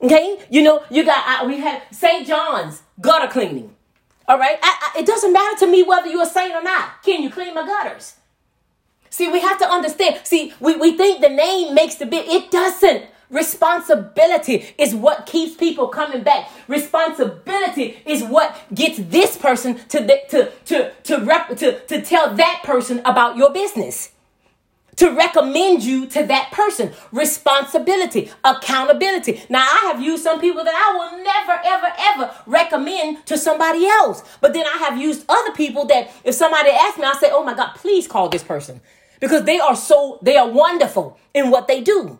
Okay, 0.00 0.38
you 0.50 0.62
know, 0.62 0.82
you 0.90 1.04
got, 1.04 1.42
uh, 1.42 1.46
we 1.46 1.58
have 1.58 1.82
St. 1.90 2.26
John's 2.26 2.82
gutter 3.00 3.28
cleaning. 3.28 3.74
All 4.28 4.38
right, 4.38 4.58
I, 4.62 4.92
I, 4.94 5.00
it 5.00 5.06
doesn't 5.06 5.32
matter 5.32 5.58
to 5.60 5.66
me 5.66 5.82
whether 5.82 6.08
you're 6.08 6.22
a 6.22 6.26
saint 6.26 6.54
or 6.54 6.62
not. 6.62 7.02
Can 7.02 7.22
you 7.22 7.30
clean 7.30 7.54
my 7.54 7.66
gutters? 7.66 8.16
See, 9.10 9.28
we 9.28 9.40
have 9.40 9.58
to 9.58 9.68
understand. 9.68 10.20
See, 10.24 10.52
we, 10.60 10.76
we 10.76 10.96
think 10.96 11.20
the 11.20 11.28
name 11.28 11.74
makes 11.74 11.94
the 11.96 12.06
bit, 12.06 12.28
it 12.28 12.50
doesn't. 12.50 13.06
Responsibility 13.30 14.66
is 14.78 14.94
what 14.94 15.26
keeps 15.26 15.56
people 15.56 15.88
coming 15.88 16.22
back. 16.22 16.48
Responsibility 16.68 17.98
is 18.06 18.22
what 18.22 18.56
gets 18.74 18.98
this 18.98 19.36
person 19.36 19.76
to 19.88 20.00
the, 20.00 20.20
to 20.30 20.52
to 20.66 20.92
to 21.04 21.24
rep, 21.24 21.56
to 21.56 21.80
to 21.80 22.02
tell 22.02 22.34
that 22.34 22.62
person 22.64 23.00
about 23.04 23.36
your 23.36 23.52
business. 23.52 24.12
To 24.96 25.10
recommend 25.10 25.82
you 25.82 26.06
to 26.06 26.24
that 26.24 26.52
person. 26.52 26.92
Responsibility, 27.12 28.30
accountability. 28.42 29.42
Now, 29.50 29.60
I 29.60 29.92
have 29.92 30.00
used 30.00 30.22
some 30.22 30.40
people 30.40 30.64
that 30.64 30.74
I 30.74 30.96
will 30.96 31.22
never, 31.22 31.60
ever, 31.66 31.92
ever 31.98 32.34
recommend 32.46 33.26
to 33.26 33.36
somebody 33.36 33.86
else. 33.86 34.22
But 34.40 34.54
then 34.54 34.64
I 34.66 34.78
have 34.78 34.98
used 34.98 35.26
other 35.28 35.52
people 35.52 35.84
that 35.86 36.10
if 36.24 36.34
somebody 36.34 36.70
asks 36.70 36.98
me, 36.98 37.04
I 37.04 37.12
say, 37.20 37.28
oh 37.30 37.44
my 37.44 37.52
God, 37.52 37.74
please 37.74 38.08
call 38.08 38.30
this 38.30 38.42
person. 38.42 38.80
Because 39.20 39.44
they 39.44 39.60
are 39.60 39.76
so, 39.76 40.18
they 40.22 40.38
are 40.38 40.48
wonderful 40.48 41.18
in 41.34 41.50
what 41.50 41.68
they 41.68 41.82
do. 41.82 42.18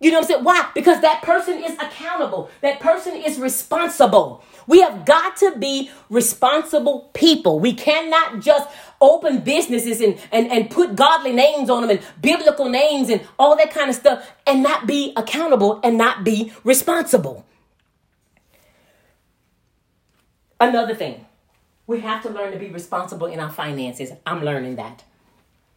You 0.00 0.10
know 0.10 0.18
what 0.18 0.24
I'm 0.24 0.28
saying? 0.28 0.44
Why? 0.44 0.70
Because 0.74 1.00
that 1.02 1.22
person 1.22 1.62
is 1.62 1.72
accountable. 1.78 2.50
That 2.60 2.80
person 2.80 3.14
is 3.14 3.38
responsible. 3.38 4.44
We 4.66 4.80
have 4.80 5.04
got 5.04 5.36
to 5.38 5.56
be 5.56 5.90
responsible 6.10 7.10
people. 7.14 7.60
We 7.60 7.74
cannot 7.74 8.40
just 8.40 8.68
open 9.00 9.40
businesses 9.40 10.00
and, 10.00 10.18
and, 10.32 10.50
and 10.50 10.70
put 10.70 10.96
godly 10.96 11.32
names 11.32 11.70
on 11.70 11.82
them 11.82 11.90
and 11.90 12.00
biblical 12.20 12.68
names 12.68 13.08
and 13.08 13.20
all 13.38 13.56
that 13.56 13.70
kind 13.70 13.90
of 13.90 13.96
stuff 13.96 14.30
and 14.46 14.62
not 14.62 14.86
be 14.86 15.12
accountable 15.16 15.80
and 15.84 15.96
not 15.96 16.24
be 16.24 16.52
responsible. 16.64 17.44
Another 20.60 20.94
thing, 20.94 21.26
we 21.86 22.00
have 22.00 22.22
to 22.22 22.30
learn 22.30 22.52
to 22.52 22.58
be 22.58 22.68
responsible 22.70 23.26
in 23.26 23.38
our 23.38 23.50
finances. 23.50 24.12
I'm 24.24 24.42
learning 24.44 24.76
that. 24.76 25.04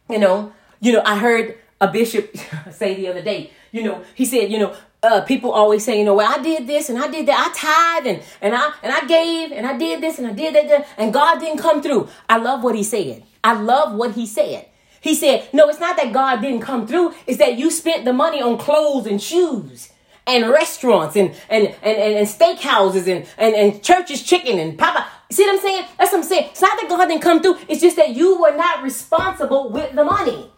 You 0.08 0.18
know, 0.18 0.52
you 0.80 0.92
know, 0.92 1.02
I 1.04 1.18
heard 1.18 1.58
a 1.80 1.88
bishop 1.88 2.36
say 2.72 2.94
the 2.94 3.08
other 3.08 3.22
day, 3.22 3.50
you 3.72 3.82
know, 3.82 4.02
he 4.14 4.24
said, 4.24 4.50
you 4.50 4.58
know, 4.58 4.74
uh, 5.02 5.20
people 5.22 5.52
always 5.52 5.84
say, 5.84 5.98
you 5.98 6.04
know, 6.04 6.14
well, 6.14 6.32
I 6.32 6.42
did 6.42 6.66
this 6.66 6.88
and 6.88 6.98
I 6.98 7.08
did 7.08 7.26
that. 7.26 7.38
I 7.38 8.00
tithe 8.02 8.14
and, 8.14 8.22
and 8.40 8.54
I 8.54 8.72
and 8.82 8.92
I 8.92 9.06
gave 9.06 9.52
and 9.52 9.66
I 9.66 9.76
did 9.76 10.00
this 10.00 10.18
and 10.18 10.26
I 10.26 10.32
did 10.32 10.54
that, 10.54 10.88
and 10.96 11.12
God 11.12 11.38
didn't 11.38 11.58
come 11.58 11.82
through. 11.82 12.08
I 12.28 12.38
love 12.38 12.64
what 12.64 12.74
he 12.74 12.82
said. 12.82 13.22
I 13.44 13.52
love 13.54 13.94
what 13.94 14.12
he 14.12 14.26
said. 14.26 14.66
He 15.00 15.14
said, 15.14 15.48
no, 15.52 15.68
it's 15.68 15.78
not 15.78 15.96
that 15.96 16.12
God 16.12 16.40
didn't 16.40 16.60
come 16.60 16.86
through. 16.86 17.14
It's 17.26 17.38
that 17.38 17.56
you 17.56 17.70
spent 17.70 18.04
the 18.04 18.12
money 18.12 18.42
on 18.42 18.58
clothes 18.58 19.06
and 19.06 19.22
shoes 19.22 19.90
and 20.26 20.50
restaurants 20.50 21.14
and 21.14 21.30
and 21.48 21.68
and, 21.82 21.96
and, 21.96 22.14
and 22.16 22.26
steakhouses 22.26 23.06
and, 23.06 23.26
and, 23.38 23.54
and 23.54 23.82
Church's 23.82 24.22
Chicken 24.24 24.58
and 24.58 24.76
papa. 24.76 25.06
See 25.30 25.44
what 25.44 25.54
I'm 25.54 25.60
saying? 25.60 25.84
That's 25.98 26.10
what 26.10 26.18
I'm 26.18 26.24
saying. 26.24 26.48
It's 26.50 26.62
not 26.62 26.80
that 26.80 26.88
God 26.88 27.06
didn't 27.06 27.22
come 27.22 27.40
through. 27.40 27.58
It's 27.68 27.80
just 27.80 27.96
that 27.96 28.16
you 28.16 28.40
were 28.40 28.56
not 28.56 28.82
responsible 28.82 29.70
with 29.70 29.94
the 29.94 30.02
money. 30.02 30.50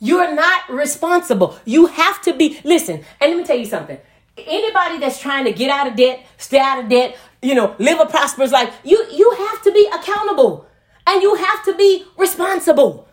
You're 0.00 0.32
not 0.34 0.68
responsible. 0.70 1.58
You 1.64 1.86
have 1.86 2.22
to 2.22 2.32
be, 2.32 2.60
listen, 2.64 3.04
and 3.20 3.30
let 3.30 3.36
me 3.36 3.44
tell 3.44 3.56
you 3.56 3.64
something. 3.64 3.98
Anybody 4.36 4.98
that's 4.98 5.20
trying 5.20 5.44
to 5.44 5.52
get 5.52 5.70
out 5.70 5.88
of 5.88 5.96
debt, 5.96 6.24
stay 6.36 6.60
out 6.60 6.82
of 6.82 6.88
debt, 6.88 7.16
you 7.42 7.54
know, 7.54 7.74
live 7.78 7.98
a 7.98 8.06
prosperous 8.06 8.52
life, 8.52 8.72
you, 8.84 9.04
you 9.10 9.30
have 9.30 9.62
to 9.62 9.72
be 9.72 9.88
accountable 9.92 10.66
and 11.06 11.22
you 11.22 11.34
have 11.34 11.64
to 11.64 11.74
be 11.74 12.04
responsible. 12.16 13.08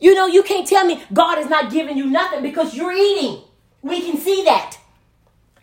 You 0.00 0.14
know, 0.14 0.26
you 0.26 0.42
can't 0.42 0.66
tell 0.66 0.86
me 0.86 1.02
God 1.12 1.38
is 1.38 1.48
not 1.48 1.70
giving 1.70 1.96
you 1.96 2.06
nothing 2.06 2.42
because 2.42 2.74
you're 2.74 2.92
eating. 2.92 3.42
We 3.82 4.00
can 4.00 4.16
see 4.16 4.44
that. 4.44 4.78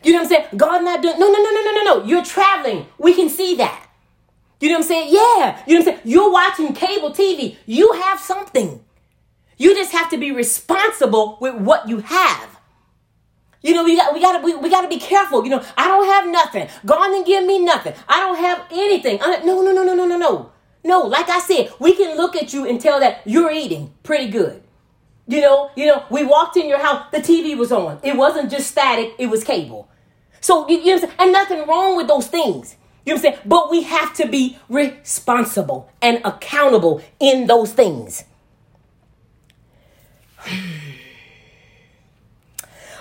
You 0.03 0.13
know 0.13 0.19
what 0.19 0.23
I'm 0.23 0.29
saying? 0.29 0.45
God 0.57 0.83
not 0.83 1.01
doing, 1.01 1.19
no, 1.19 1.31
no, 1.31 1.41
no, 1.41 1.51
no, 1.51 1.61
no, 1.61 1.71
no, 1.71 1.83
no. 1.83 2.05
You're 2.05 2.23
traveling. 2.23 2.87
We 2.97 3.13
can 3.13 3.29
see 3.29 3.55
that. 3.55 3.87
You 4.59 4.69
know 4.69 4.75
what 4.75 4.83
I'm 4.83 4.87
saying? 4.87 5.07
Yeah. 5.11 5.63
You 5.65 5.79
know 5.79 5.85
what 5.85 5.93
I'm 5.93 5.97
saying? 5.97 5.99
You're 6.05 6.31
watching 6.31 6.73
cable 6.73 7.11
TV. 7.11 7.57
You 7.65 7.93
have 7.93 8.19
something. 8.19 8.83
You 9.61 9.75
just 9.75 9.91
have 9.91 10.09
to 10.09 10.17
be 10.17 10.31
responsible 10.31 11.37
with 11.39 11.53
what 11.53 11.87
you 11.87 11.99
have. 11.99 12.59
You 13.61 13.75
know, 13.75 13.83
we 13.83 13.95
got 13.95 14.11
we 14.11 14.19
gotta 14.19 14.43
we, 14.43 14.55
we 14.55 14.71
gotta 14.71 14.87
be 14.87 14.97
careful. 14.97 15.43
You 15.43 15.51
know, 15.51 15.63
I 15.77 15.87
don't 15.87 16.07
have 16.07 16.27
nothing. 16.31 16.67
God 16.83 17.09
didn't 17.09 17.27
give 17.27 17.45
me 17.45 17.59
nothing. 17.59 17.93
I 18.09 18.21
don't 18.21 18.37
have 18.37 18.65
anything. 18.71 19.19
no, 19.19 19.61
no, 19.61 19.71
no, 19.71 19.83
no, 19.83 19.93
no, 19.93 20.07
no, 20.07 20.17
no. 20.17 20.51
No, 20.83 21.01
like 21.01 21.29
I 21.29 21.39
said, 21.41 21.71
we 21.77 21.95
can 21.95 22.17
look 22.17 22.35
at 22.35 22.53
you 22.53 22.67
and 22.67 22.81
tell 22.81 22.99
that 23.01 23.21
you're 23.23 23.51
eating 23.51 23.93
pretty 24.01 24.31
good. 24.31 24.63
You 25.27 25.41
know, 25.41 25.69
you 25.75 25.85
know, 25.85 26.05
we 26.09 26.23
walked 26.23 26.57
in 26.57 26.67
your 26.67 26.79
house, 26.79 27.05
the 27.11 27.19
TV 27.19 27.55
was 27.55 27.71
on. 27.71 27.99
It 28.01 28.17
wasn't 28.17 28.49
just 28.49 28.71
static, 28.71 29.13
it 29.19 29.27
was 29.27 29.43
cable. 29.43 29.87
So 30.39 30.67
you, 30.67 30.79
you 30.79 30.99
know 30.99 31.07
And 31.19 31.31
nothing 31.31 31.67
wrong 31.67 31.95
with 31.95 32.07
those 32.07 32.25
things. 32.25 32.77
You 33.05 33.13
know 33.13 33.21
what 33.21 33.27
I'm 33.27 33.33
saying? 33.33 33.45
But 33.45 33.69
we 33.69 33.83
have 33.83 34.15
to 34.15 34.27
be 34.27 34.57
responsible 34.69 35.91
and 36.01 36.19
accountable 36.25 37.03
in 37.19 37.45
those 37.45 37.73
things. 37.73 38.23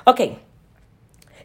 okay. 0.06 0.38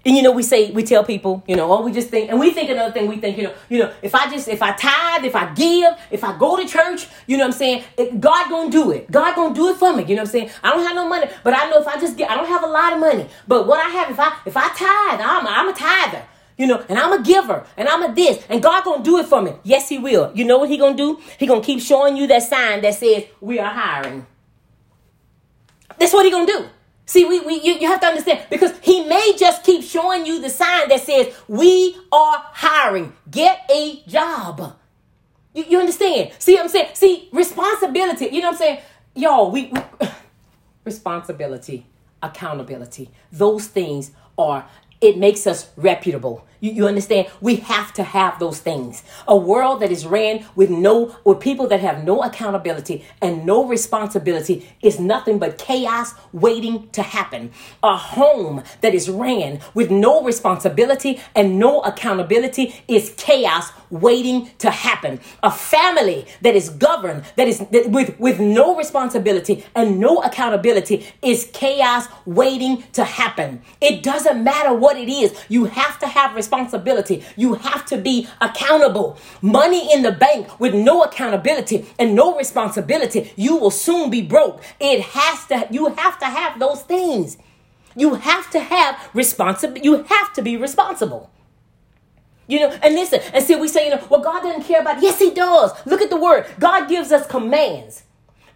And 0.05 0.15
you 0.15 0.21
know, 0.21 0.31
we 0.31 0.43
say, 0.43 0.69
we 0.69 0.83
tell 0.83 1.03
people, 1.03 1.43
you 1.47 1.55
know, 1.55 1.71
oh, 1.71 1.81
we 1.81 1.91
just 1.91 2.09
think, 2.09 2.29
and 2.29 2.39
we 2.39 2.51
think 2.51 2.69
another 2.69 2.91
thing, 2.91 3.07
we 3.07 3.17
think, 3.17 3.37
you 3.37 3.43
know, 3.43 3.53
you 3.69 3.79
know, 3.79 3.91
if 4.03 4.13
I 4.13 4.29
just, 4.29 4.47
if 4.47 4.61
I 4.61 4.73
tithe, 4.73 5.25
if 5.25 5.35
I 5.35 5.51
give, 5.55 5.93
if 6.11 6.23
I 6.23 6.37
go 6.37 6.57
to 6.57 6.67
church, 6.67 7.07
you 7.25 7.37
know 7.37 7.45
what 7.45 7.53
I'm 7.53 7.57
saying? 7.57 7.83
God 8.19 8.49
gonna 8.49 8.69
do 8.69 8.91
it. 8.91 9.09
God 9.09 9.35
gonna 9.35 9.55
do 9.55 9.69
it 9.69 9.77
for 9.77 9.95
me. 9.95 10.03
You 10.03 10.09
know 10.09 10.21
what 10.21 10.27
I'm 10.27 10.31
saying? 10.31 10.51
I 10.63 10.71
don't 10.71 10.85
have 10.85 10.95
no 10.95 11.09
money, 11.09 11.27
but 11.43 11.55
I 11.55 11.69
know 11.71 11.81
if 11.81 11.87
I 11.87 11.99
just 11.99 12.17
get, 12.17 12.29
I 12.29 12.35
don't 12.35 12.47
have 12.47 12.63
a 12.63 12.67
lot 12.67 12.93
of 12.93 12.99
money, 12.99 13.27
but 13.47 13.65
what 13.65 13.83
I 13.83 13.89
have, 13.89 14.11
if 14.11 14.19
I, 14.19 14.37
if 14.45 14.55
I 14.55 14.67
tithe, 14.69 15.21
I'm, 15.21 15.47
I'm 15.47 15.69
a 15.69 15.73
tither. 15.73 16.23
You 16.57 16.67
know, 16.67 16.85
and 16.87 16.97
I'm 16.97 17.11
a 17.11 17.21
giver, 17.21 17.65
and 17.75 17.89
I'm 17.89 18.01
a 18.01 18.13
this, 18.13 18.41
and 18.47 18.63
God 18.63 18.85
gonna 18.85 19.03
do 19.03 19.17
it 19.17 19.25
for 19.25 19.41
me. 19.41 19.51
Yes, 19.63 19.89
He 19.89 19.99
will. 19.99 20.31
You 20.33 20.45
know 20.45 20.57
what 20.57 20.69
He 20.69 20.77
gonna 20.77 20.95
do? 20.95 21.19
He 21.37 21.47
gonna 21.47 21.61
keep 21.61 21.81
showing 21.81 22.15
you 22.15 22.27
that 22.27 22.43
sign 22.43 22.81
that 22.81 22.93
says 22.93 23.25
we 23.41 23.59
are 23.59 23.73
hiring. 23.73 24.25
That's 25.97 26.13
what 26.13 26.25
he 26.25 26.31
gonna 26.31 26.45
do. 26.45 26.65
See, 27.05 27.25
we, 27.25 27.39
we 27.41 27.61
you, 27.61 27.73
you 27.73 27.87
have 27.87 28.01
to 28.01 28.07
understand 28.07 28.41
because 28.49 28.73
he 28.81 29.05
may 29.05 29.35
just 29.37 29.63
keep 29.63 29.83
showing 29.83 30.25
you 30.25 30.41
the 30.41 30.49
sign 30.49 30.89
that 30.89 31.01
says 31.01 31.33
we 31.47 31.95
are 32.11 32.43
hiring. 32.51 33.13
Get 33.29 33.69
a 33.71 34.01
job. 34.07 34.75
You, 35.53 35.65
you 35.69 35.79
understand? 35.79 36.31
See 36.39 36.55
what 36.55 36.63
I'm 36.63 36.69
saying? 36.69 36.89
See, 36.93 37.29
responsibility. 37.31 38.25
You 38.25 38.41
know 38.41 38.47
what 38.47 38.53
I'm 38.53 38.59
saying? 38.59 38.79
Y'all, 39.13 39.51
we, 39.51 39.71
we 39.71 39.81
responsibility, 40.83 41.85
accountability. 42.23 43.11
Those 43.31 43.67
things 43.67 44.11
are 44.37 44.67
it 45.01 45.17
makes 45.17 45.45
us 45.45 45.69
reputable. 45.77 46.45
You, 46.65 46.71
you 46.71 46.87
understand? 46.87 47.27
We 47.41 47.57
have 47.57 47.93
to 47.93 48.03
have 48.03 48.39
those 48.39 48.59
things. 48.59 49.03
A 49.27 49.37
world 49.37 49.81
that 49.81 49.91
is 49.91 50.03
ran 50.03 50.45
with 50.55 50.71
no, 50.71 51.15
with 51.23 51.39
people 51.39 51.67
that 51.67 51.79
have 51.81 52.03
no 52.03 52.23
accountability 52.23 53.05
and 53.21 53.45
no 53.45 53.67
responsibility 53.67 54.67
is 54.81 54.99
nothing 54.99 55.37
but 55.37 55.59
chaos 55.59 56.15
waiting 56.33 56.89
to 56.89 57.03
happen. 57.03 57.51
A 57.83 57.95
home 57.95 58.63
that 58.81 58.95
is 58.95 59.11
ran 59.11 59.59
with 59.75 59.91
no 59.91 60.23
responsibility 60.23 61.21
and 61.35 61.59
no 61.59 61.81
accountability 61.81 62.73
is 62.87 63.13
chaos 63.15 63.71
waiting 63.91 64.49
to 64.57 64.71
happen. 64.71 65.19
A 65.43 65.51
family 65.51 66.25
that 66.41 66.55
is 66.55 66.71
governed, 66.71 67.25
that 67.35 67.47
is 67.47 67.59
that 67.59 67.91
with, 67.91 68.19
with 68.19 68.39
no 68.39 68.75
responsibility 68.75 69.63
and 69.75 69.99
no 69.99 70.23
accountability 70.23 71.05
is 71.21 71.47
chaos 71.53 72.07
waiting 72.25 72.83
to 72.93 73.03
happen. 73.03 73.61
It 73.79 74.01
doesn't 74.01 74.43
matter 74.43 74.73
what 74.73 74.97
it 74.97 75.09
is. 75.09 75.31
You 75.47 75.65
have 75.65 75.99
to 75.99 76.07
have 76.07 76.33
responsibility. 76.33 76.54
You 77.35 77.55
have 77.55 77.85
to 77.87 77.97
be 77.97 78.27
accountable. 78.41 79.17
Money 79.41 79.93
in 79.93 80.01
the 80.03 80.11
bank 80.11 80.59
with 80.59 80.73
no 80.73 81.03
accountability 81.03 81.85
and 81.99 82.15
no 82.15 82.37
responsibility, 82.37 83.31
you 83.35 83.57
will 83.57 83.71
soon 83.71 84.09
be 84.09 84.21
broke. 84.21 84.61
It 84.79 85.01
has 85.01 85.45
to, 85.47 85.67
you 85.71 85.87
have 85.87 86.19
to 86.19 86.25
have 86.25 86.59
those 86.59 86.81
things. 86.81 87.37
You 87.95 88.15
have 88.15 88.49
to 88.51 88.59
have 88.59 89.09
responsible, 89.13 89.77
you 89.77 90.03
have 90.03 90.33
to 90.33 90.41
be 90.41 90.57
responsible. 90.57 91.31
You 92.47 92.59
know, 92.59 92.69
and 92.83 92.93
listen, 92.93 93.21
and 93.33 93.43
see, 93.43 93.55
we 93.55 93.67
say, 93.67 93.85
you 93.85 93.95
know, 93.95 94.05
well, 94.09 94.21
God 94.21 94.41
doesn't 94.41 94.63
care 94.63 94.81
about. 94.81 94.97
It. 94.97 95.03
Yes, 95.03 95.19
He 95.19 95.31
does. 95.31 95.71
Look 95.85 96.01
at 96.01 96.09
the 96.09 96.17
word. 96.17 96.45
God 96.59 96.87
gives 96.87 97.11
us 97.11 97.25
commands, 97.25 98.03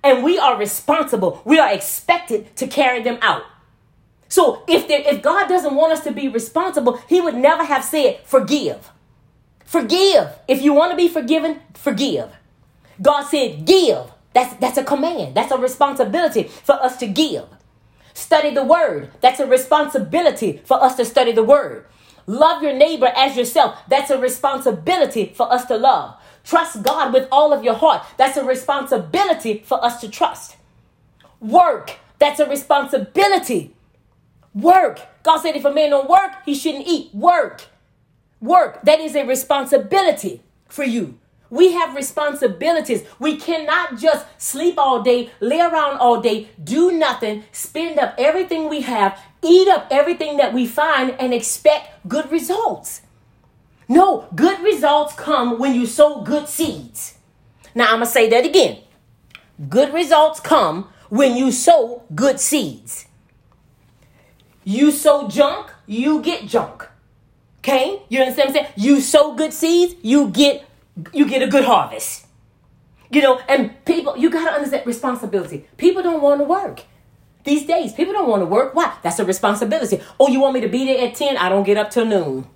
and 0.03 0.23
we 0.23 0.37
are 0.37 0.57
responsible. 0.57 1.41
We 1.43 1.57
are 1.57 1.73
expected 1.73 2.55
to 2.57 2.67
carry 2.67 3.01
them 3.01 3.17
out. 3.21 3.43
So 4.29 4.63
if 4.67 4.87
there, 4.87 5.01
if 5.01 5.21
God 5.21 5.47
doesn't 5.47 5.75
want 5.75 5.91
us 5.91 6.03
to 6.05 6.11
be 6.11 6.27
responsible, 6.27 6.97
He 7.09 7.19
would 7.19 7.35
never 7.35 7.63
have 7.63 7.83
said, 7.83 8.21
forgive. 8.23 8.91
Forgive. 9.65 10.29
If 10.47 10.61
you 10.61 10.73
want 10.73 10.91
to 10.91 10.97
be 10.97 11.09
forgiven, 11.09 11.59
forgive. 11.73 12.29
God 13.01 13.23
said, 13.23 13.65
give. 13.65 14.11
That's, 14.33 14.53
that's 14.55 14.77
a 14.77 14.83
command. 14.83 15.35
That's 15.35 15.51
a 15.51 15.57
responsibility 15.57 16.43
for 16.43 16.73
us 16.73 16.97
to 16.97 17.07
give. 17.07 17.45
Study 18.13 18.53
the 18.53 18.63
word. 18.63 19.11
That's 19.21 19.39
a 19.39 19.47
responsibility 19.47 20.61
for 20.63 20.81
us 20.81 20.95
to 20.95 21.05
study 21.05 21.31
the 21.31 21.43
word. 21.43 21.85
Love 22.27 22.61
your 22.61 22.73
neighbor 22.73 23.11
as 23.15 23.35
yourself. 23.35 23.79
That's 23.87 24.11
a 24.11 24.19
responsibility 24.19 25.33
for 25.35 25.51
us 25.51 25.65
to 25.65 25.77
love. 25.77 26.15
Trust 26.43 26.83
God 26.83 27.13
with 27.13 27.27
all 27.31 27.53
of 27.53 27.63
your 27.63 27.73
heart. 27.73 28.05
That's 28.17 28.37
a 28.37 28.43
responsibility 28.43 29.63
for 29.65 29.83
us 29.83 29.99
to 30.01 30.09
trust. 30.09 30.57
Work. 31.39 31.97
That's 32.19 32.39
a 32.39 32.47
responsibility. 32.47 33.75
Work. 34.53 34.99
God 35.23 35.39
said 35.39 35.55
if 35.55 35.65
a 35.65 35.71
man 35.71 35.91
don't 35.91 36.09
work, 36.09 36.31
he 36.45 36.55
shouldn't 36.55 36.87
eat. 36.87 37.13
Work. 37.13 37.67
Work. 38.41 38.81
That 38.83 38.99
is 38.99 39.15
a 39.15 39.25
responsibility 39.25 40.41
for 40.67 40.83
you. 40.83 41.19
We 41.49 41.73
have 41.73 41.95
responsibilities. 41.95 43.03
We 43.17 43.37
cannot 43.37 43.97
just 43.97 44.25
sleep 44.37 44.75
all 44.77 45.01
day, 45.01 45.31
lay 45.39 45.59
around 45.59 45.97
all 45.97 46.21
day, 46.21 46.49
do 46.63 46.91
nothing, 46.91 47.43
spend 47.51 47.97
up 47.99 48.13
everything 48.17 48.69
we 48.69 48.81
have, 48.81 49.19
eat 49.41 49.67
up 49.67 49.87
everything 49.89 50.37
that 50.37 50.53
we 50.53 50.67
find, 50.67 51.11
and 51.19 51.33
expect 51.33 52.07
good 52.07 52.31
results. 52.31 53.01
No, 53.87 54.27
good 54.35 54.59
results 54.61 55.15
come 55.15 55.57
when 55.57 55.73
you 55.73 55.87
sow 55.87 56.21
good 56.21 56.47
seeds. 56.47 57.15
Now, 57.73 57.85
I'm 57.85 57.99
going 57.99 58.05
to 58.05 58.11
say 58.11 58.29
that 58.29 58.45
again. 58.45 58.83
Good 59.67 59.93
results 59.93 60.39
come 60.39 60.89
when 61.09 61.35
you 61.35 61.51
sow 61.51 62.03
good 62.13 62.39
seeds. 62.39 63.07
You 64.63 64.91
sow 64.91 65.27
junk, 65.27 65.71
you 65.87 66.21
get 66.21 66.47
junk. 66.47 66.87
Okay? 67.59 68.01
You 68.09 68.19
understand 68.21 68.49
what 68.49 68.59
I'm 68.59 68.65
saying? 68.65 68.73
You 68.77 69.01
sow 69.01 69.35
good 69.35 69.53
seeds, 69.53 69.95
you 70.01 70.29
get 70.29 70.65
you 71.13 71.27
get 71.27 71.41
a 71.41 71.47
good 71.47 71.63
harvest. 71.63 72.25
You 73.11 73.21
know, 73.21 73.39
and 73.47 73.83
people, 73.85 74.17
you 74.17 74.29
got 74.29 74.45
to 74.45 74.51
understand 74.51 74.85
responsibility. 74.85 75.65
People 75.77 76.03
don't 76.03 76.21
want 76.21 76.41
to 76.41 76.43
work. 76.43 76.83
These 77.43 77.65
days, 77.65 77.93
people 77.93 78.13
don't 78.13 78.29
want 78.29 78.41
to 78.41 78.45
work. 78.45 78.75
Why? 78.75 78.95
That's 79.01 79.17
a 79.17 79.25
responsibility. 79.25 80.01
Oh, 80.19 80.27
you 80.27 80.39
want 80.39 80.53
me 80.53 80.61
to 80.61 80.67
be 80.67 80.85
there 80.85 81.07
at 81.07 81.15
10? 81.15 81.37
I 81.37 81.49
don't 81.49 81.63
get 81.63 81.77
up 81.77 81.89
till 81.89 82.05
noon. 82.05 82.47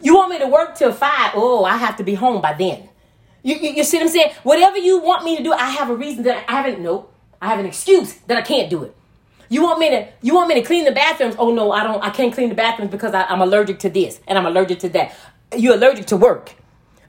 You 0.00 0.14
want 0.14 0.30
me 0.30 0.38
to 0.38 0.46
work 0.46 0.76
till 0.76 0.92
5? 0.92 1.32
Oh, 1.34 1.64
I 1.64 1.76
have 1.76 1.96
to 1.96 2.04
be 2.04 2.14
home 2.14 2.40
by 2.40 2.52
then. 2.52 2.88
You, 3.42 3.56
you, 3.56 3.70
you 3.70 3.84
see 3.84 3.96
what 3.96 4.04
I'm 4.04 4.08
saying? 4.10 4.32
Whatever 4.42 4.78
you 4.78 5.00
want 5.00 5.24
me 5.24 5.36
to 5.36 5.42
do, 5.42 5.52
I 5.52 5.70
have 5.70 5.90
a 5.90 5.96
reason 5.96 6.22
that 6.24 6.44
I 6.48 6.62
haven't, 6.62 6.80
nope. 6.80 7.12
I 7.40 7.48
have 7.48 7.58
an 7.58 7.66
excuse 7.66 8.14
that 8.26 8.36
I 8.36 8.42
can't 8.42 8.70
do 8.70 8.84
it. 8.84 8.94
You 9.48 9.62
want 9.62 9.78
me 9.78 9.90
to 9.90 10.08
you 10.22 10.34
want 10.34 10.48
me 10.48 10.54
to 10.56 10.62
clean 10.62 10.84
the 10.84 10.92
bathrooms? 10.92 11.34
Oh 11.38 11.52
no, 11.54 11.72
I 11.72 11.82
don't 11.82 12.02
I 12.02 12.10
can't 12.10 12.32
clean 12.32 12.48
the 12.48 12.54
bathrooms 12.54 12.90
because 12.90 13.14
I, 13.14 13.24
I'm 13.24 13.40
allergic 13.40 13.78
to 13.80 13.90
this 13.90 14.20
and 14.26 14.38
I'm 14.38 14.46
allergic 14.46 14.80
to 14.80 14.88
that. 14.90 15.14
You're 15.56 15.74
allergic 15.74 16.06
to 16.06 16.16
work. 16.16 16.54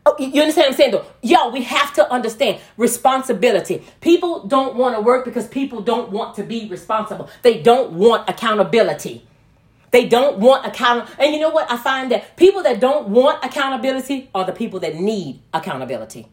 Oh, 0.06 0.16
you 0.18 0.42
understand 0.42 0.66
what 0.66 0.72
I'm 0.72 0.74
saying 0.78 0.92
though? 0.92 1.06
Yo, 1.22 1.50
we 1.50 1.64
have 1.64 1.94
to 1.96 2.12
understand 2.12 2.62
responsibility. 2.78 3.84
People 4.00 4.48
don't 4.48 4.76
want 4.76 4.96
to 4.96 5.02
work 5.02 5.26
because 5.26 5.48
people 5.48 5.82
don't 5.82 6.12
want 6.12 6.36
to 6.36 6.44
be 6.44 6.68
responsible. 6.70 7.30
They 7.42 7.62
don't 7.62 7.92
want 7.94 8.30
accountability. 8.30 9.26
They 9.92 10.08
don't 10.08 10.38
want 10.40 10.66
account. 10.66 11.10
And 11.20 11.34
you 11.34 11.40
know 11.40 11.50
what? 11.50 11.70
I 11.70 11.78
find 11.78 12.12
that 12.12 12.38
people 12.38 12.64
that 12.64 12.80
don't 12.80 13.10
want 13.10 13.44
accountability 13.44 14.30
are 14.34 14.46
the 14.46 14.52
people 14.52 14.80
that 14.82 14.96
need 14.96 15.42
accountability. 15.54 16.28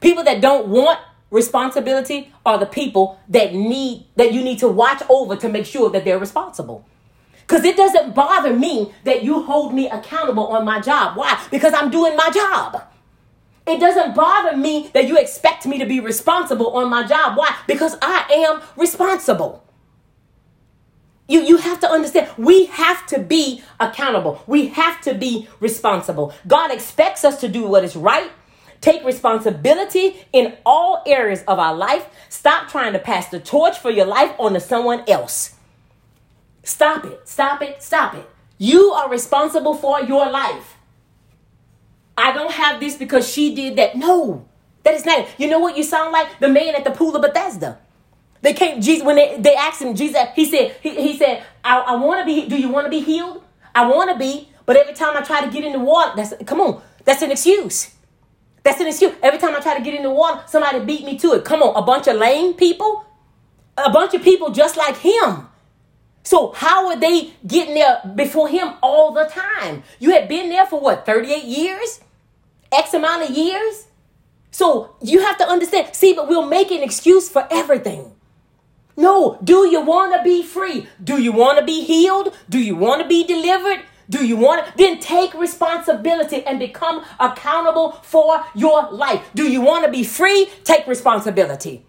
People 0.00 0.24
that 0.24 0.40
don't 0.40 0.68
want 0.68 0.98
responsibility 1.30 2.32
are 2.44 2.58
the 2.58 2.66
people 2.66 3.18
that 3.28 3.54
need 3.54 4.06
that 4.16 4.32
you 4.32 4.42
need 4.42 4.58
to 4.60 4.68
watch 4.68 5.02
over 5.08 5.36
to 5.36 5.48
make 5.48 5.66
sure 5.66 5.90
that 5.90 6.04
they're 6.04 6.18
responsible. 6.18 6.86
Because 7.46 7.64
it 7.64 7.76
doesn't 7.76 8.14
bother 8.14 8.52
me 8.52 8.92
that 9.04 9.22
you 9.22 9.42
hold 9.42 9.72
me 9.72 9.88
accountable 9.88 10.48
on 10.48 10.64
my 10.64 10.80
job. 10.80 11.16
Why? 11.16 11.40
Because 11.50 11.72
I'm 11.74 11.90
doing 11.90 12.16
my 12.16 12.30
job. 12.30 12.82
It 13.66 13.80
doesn't 13.80 14.14
bother 14.14 14.56
me 14.56 14.90
that 14.94 15.08
you 15.08 15.16
expect 15.16 15.66
me 15.66 15.78
to 15.78 15.86
be 15.86 16.00
responsible 16.00 16.76
on 16.76 16.88
my 16.88 17.06
job. 17.06 17.36
Why? 17.36 17.56
Because 17.66 17.96
I 18.00 18.26
am 18.46 18.62
responsible. 18.76 19.64
You, 21.28 21.40
you 21.40 21.56
have 21.56 21.80
to 21.80 21.88
understand, 21.90 22.30
we 22.38 22.66
have 22.66 23.06
to 23.08 23.18
be 23.18 23.62
accountable. 23.80 24.42
We 24.46 24.68
have 24.68 25.00
to 25.02 25.14
be 25.14 25.48
responsible. 25.58 26.32
God 26.46 26.70
expects 26.70 27.24
us 27.24 27.40
to 27.40 27.48
do 27.48 27.66
what 27.66 27.82
is 27.82 27.96
right, 27.96 28.30
take 28.86 29.04
responsibility 29.04 30.16
in 30.32 30.56
all 30.64 31.02
areas 31.06 31.42
of 31.48 31.58
our 31.58 31.74
life. 31.74 32.06
Stop 32.28 32.68
trying 32.68 32.92
to 32.92 33.00
pass 33.00 33.28
the 33.28 33.40
torch 33.40 33.76
for 33.76 33.90
your 33.90 34.06
life 34.06 34.32
onto 34.38 34.60
someone 34.60 35.02
else. 35.08 35.54
Stop 36.62 37.04
it, 37.04 37.28
stop 37.28 37.60
it, 37.62 37.82
stop 37.82 38.14
it. 38.14 38.28
You 38.58 38.92
are 38.92 39.10
responsible 39.10 39.74
for 39.74 40.00
your 40.02 40.30
life. 40.30 40.76
I 42.16 42.32
don't 42.32 42.52
have 42.52 42.78
this 42.78 42.96
because 42.96 43.28
she 43.28 43.54
did 43.56 43.74
that. 43.76 43.96
No, 43.96 44.46
that 44.84 44.94
is 44.94 45.04
not. 45.04 45.28
You 45.36 45.48
know 45.48 45.58
what 45.58 45.76
you 45.76 45.82
sound 45.82 46.12
like? 46.12 46.38
The 46.38 46.48
man 46.48 46.76
at 46.76 46.84
the 46.84 46.92
pool 46.92 47.16
of 47.16 47.22
Bethesda. 47.22 47.78
They 48.40 48.52
came, 48.52 48.80
Jesus, 48.80 49.04
when 49.04 49.16
they, 49.16 49.36
they 49.40 49.56
asked 49.56 49.82
him, 49.82 49.96
Jesus, 49.96 50.22
he 50.36 50.44
said, 50.44 50.76
he, 50.80 50.90
he 50.90 51.18
said, 51.18 51.42
I, 51.64 51.80
I 51.80 51.94
want 51.96 52.20
to 52.20 52.24
be, 52.24 52.48
do 52.48 52.56
you 52.56 52.68
want 52.68 52.86
to 52.86 52.90
be 52.90 53.00
healed? 53.00 53.42
I 53.74 53.88
want 53.88 54.10
to 54.10 54.16
be, 54.16 54.48
but 54.64 54.76
every 54.76 54.94
time 54.94 55.16
I 55.16 55.22
try 55.22 55.44
to 55.44 55.50
get 55.50 55.64
in 55.64 55.72
the 55.72 55.80
water, 55.80 56.12
that's, 56.14 56.32
come 56.44 56.60
on, 56.60 56.80
that's 57.04 57.22
an 57.22 57.32
excuse. 57.32 57.95
That's 58.66 58.80
an 58.80 58.88
excuse. 58.88 59.14
Every 59.22 59.38
time 59.38 59.54
I 59.54 59.60
try 59.60 59.78
to 59.78 59.84
get 59.84 59.94
in 59.94 60.02
the 60.02 60.10
water, 60.10 60.42
somebody 60.48 60.80
beat 60.80 61.04
me 61.04 61.16
to 61.18 61.34
it. 61.34 61.44
Come 61.44 61.62
on, 61.62 61.80
a 61.80 61.86
bunch 61.86 62.08
of 62.08 62.16
lame 62.16 62.52
people, 62.52 63.06
a 63.78 63.92
bunch 63.92 64.12
of 64.12 64.24
people 64.24 64.50
just 64.50 64.76
like 64.76 64.96
him. 64.96 65.46
So 66.24 66.50
how 66.50 66.88
are 66.88 66.96
they 66.96 67.30
getting 67.46 67.74
there 67.74 68.00
before 68.16 68.48
him 68.48 68.72
all 68.82 69.12
the 69.12 69.26
time? 69.26 69.84
You 70.00 70.10
had 70.10 70.26
been 70.26 70.48
there 70.48 70.66
for 70.66 70.80
what, 70.80 71.06
38 71.06 71.44
years? 71.44 72.00
X 72.72 72.92
amount 72.92 73.30
of 73.30 73.36
years. 73.36 73.86
So 74.50 74.96
you 75.00 75.20
have 75.20 75.38
to 75.38 75.48
understand. 75.48 75.94
See, 75.94 76.12
but 76.12 76.26
we'll 76.26 76.44
make 76.44 76.72
an 76.72 76.82
excuse 76.82 77.28
for 77.28 77.46
everything. 77.52 78.16
No, 78.96 79.38
do 79.44 79.68
you 79.68 79.80
want 79.80 80.12
to 80.16 80.24
be 80.24 80.42
free? 80.42 80.88
Do 81.04 81.22
you 81.22 81.30
want 81.30 81.60
to 81.60 81.64
be 81.64 81.84
healed? 81.84 82.34
Do 82.50 82.58
you 82.58 82.74
want 82.74 83.00
to 83.00 83.06
be 83.06 83.22
delivered? 83.22 83.84
Do 84.08 84.24
you 84.24 84.36
want 84.36 84.66
to? 84.66 84.72
Then 84.76 85.00
take 85.00 85.34
responsibility 85.34 86.44
and 86.44 86.58
become 86.58 87.04
accountable 87.18 87.92
for 88.02 88.44
your 88.54 88.90
life. 88.90 89.28
Do 89.34 89.50
you 89.50 89.60
want 89.60 89.84
to 89.84 89.90
be 89.90 90.04
free? 90.04 90.48
Take 90.64 90.86
responsibility. 90.86 91.84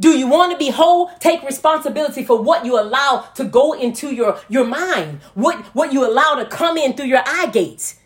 Do 0.00 0.18
you 0.18 0.26
want 0.26 0.52
to 0.52 0.58
be 0.58 0.70
whole? 0.70 1.10
Take 1.20 1.42
responsibility 1.42 2.24
for 2.24 2.42
what 2.42 2.64
you 2.64 2.80
allow 2.80 3.28
to 3.36 3.44
go 3.44 3.72
into 3.72 4.12
your, 4.12 4.40
your 4.48 4.64
mind, 4.64 5.20
what, 5.34 5.56
what 5.74 5.92
you 5.92 6.04
allow 6.04 6.34
to 6.34 6.46
come 6.46 6.76
in 6.76 6.94
through 6.94 7.06
your 7.06 7.22
eye 7.24 7.48
gates. 7.52 8.00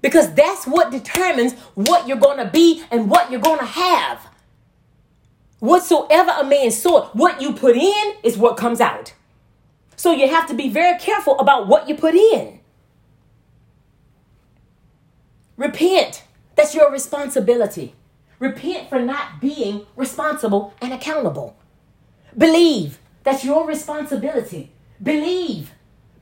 Because 0.00 0.32
that's 0.32 0.66
what 0.66 0.90
determines 0.90 1.52
what 1.74 2.08
you're 2.08 2.16
going 2.16 2.38
to 2.38 2.50
be 2.50 2.82
and 2.90 3.10
what 3.10 3.30
you're 3.30 3.40
going 3.40 3.58
to 3.58 3.66
have. 3.66 4.28
Whatsoever 5.58 6.32
a 6.38 6.44
man 6.44 6.70
sow, 6.70 7.10
what 7.12 7.42
you 7.42 7.52
put 7.52 7.76
in 7.76 8.14
is 8.22 8.38
what 8.38 8.56
comes 8.56 8.80
out. 8.80 9.12
So 10.00 10.12
you 10.12 10.30
have 10.30 10.46
to 10.48 10.54
be 10.54 10.70
very 10.70 10.98
careful 10.98 11.38
about 11.38 11.68
what 11.68 11.86
you 11.86 11.94
put 11.94 12.14
in. 12.14 12.60
Repent. 15.58 16.24
That's 16.56 16.74
your 16.74 16.90
responsibility. 16.90 17.94
Repent 18.38 18.88
for 18.88 18.98
not 18.98 19.42
being 19.42 19.84
responsible 19.96 20.72
and 20.80 20.94
accountable. 20.94 21.54
Believe. 22.34 22.98
That's 23.24 23.44
your 23.44 23.66
responsibility. 23.66 24.72
Believe. 25.02 25.72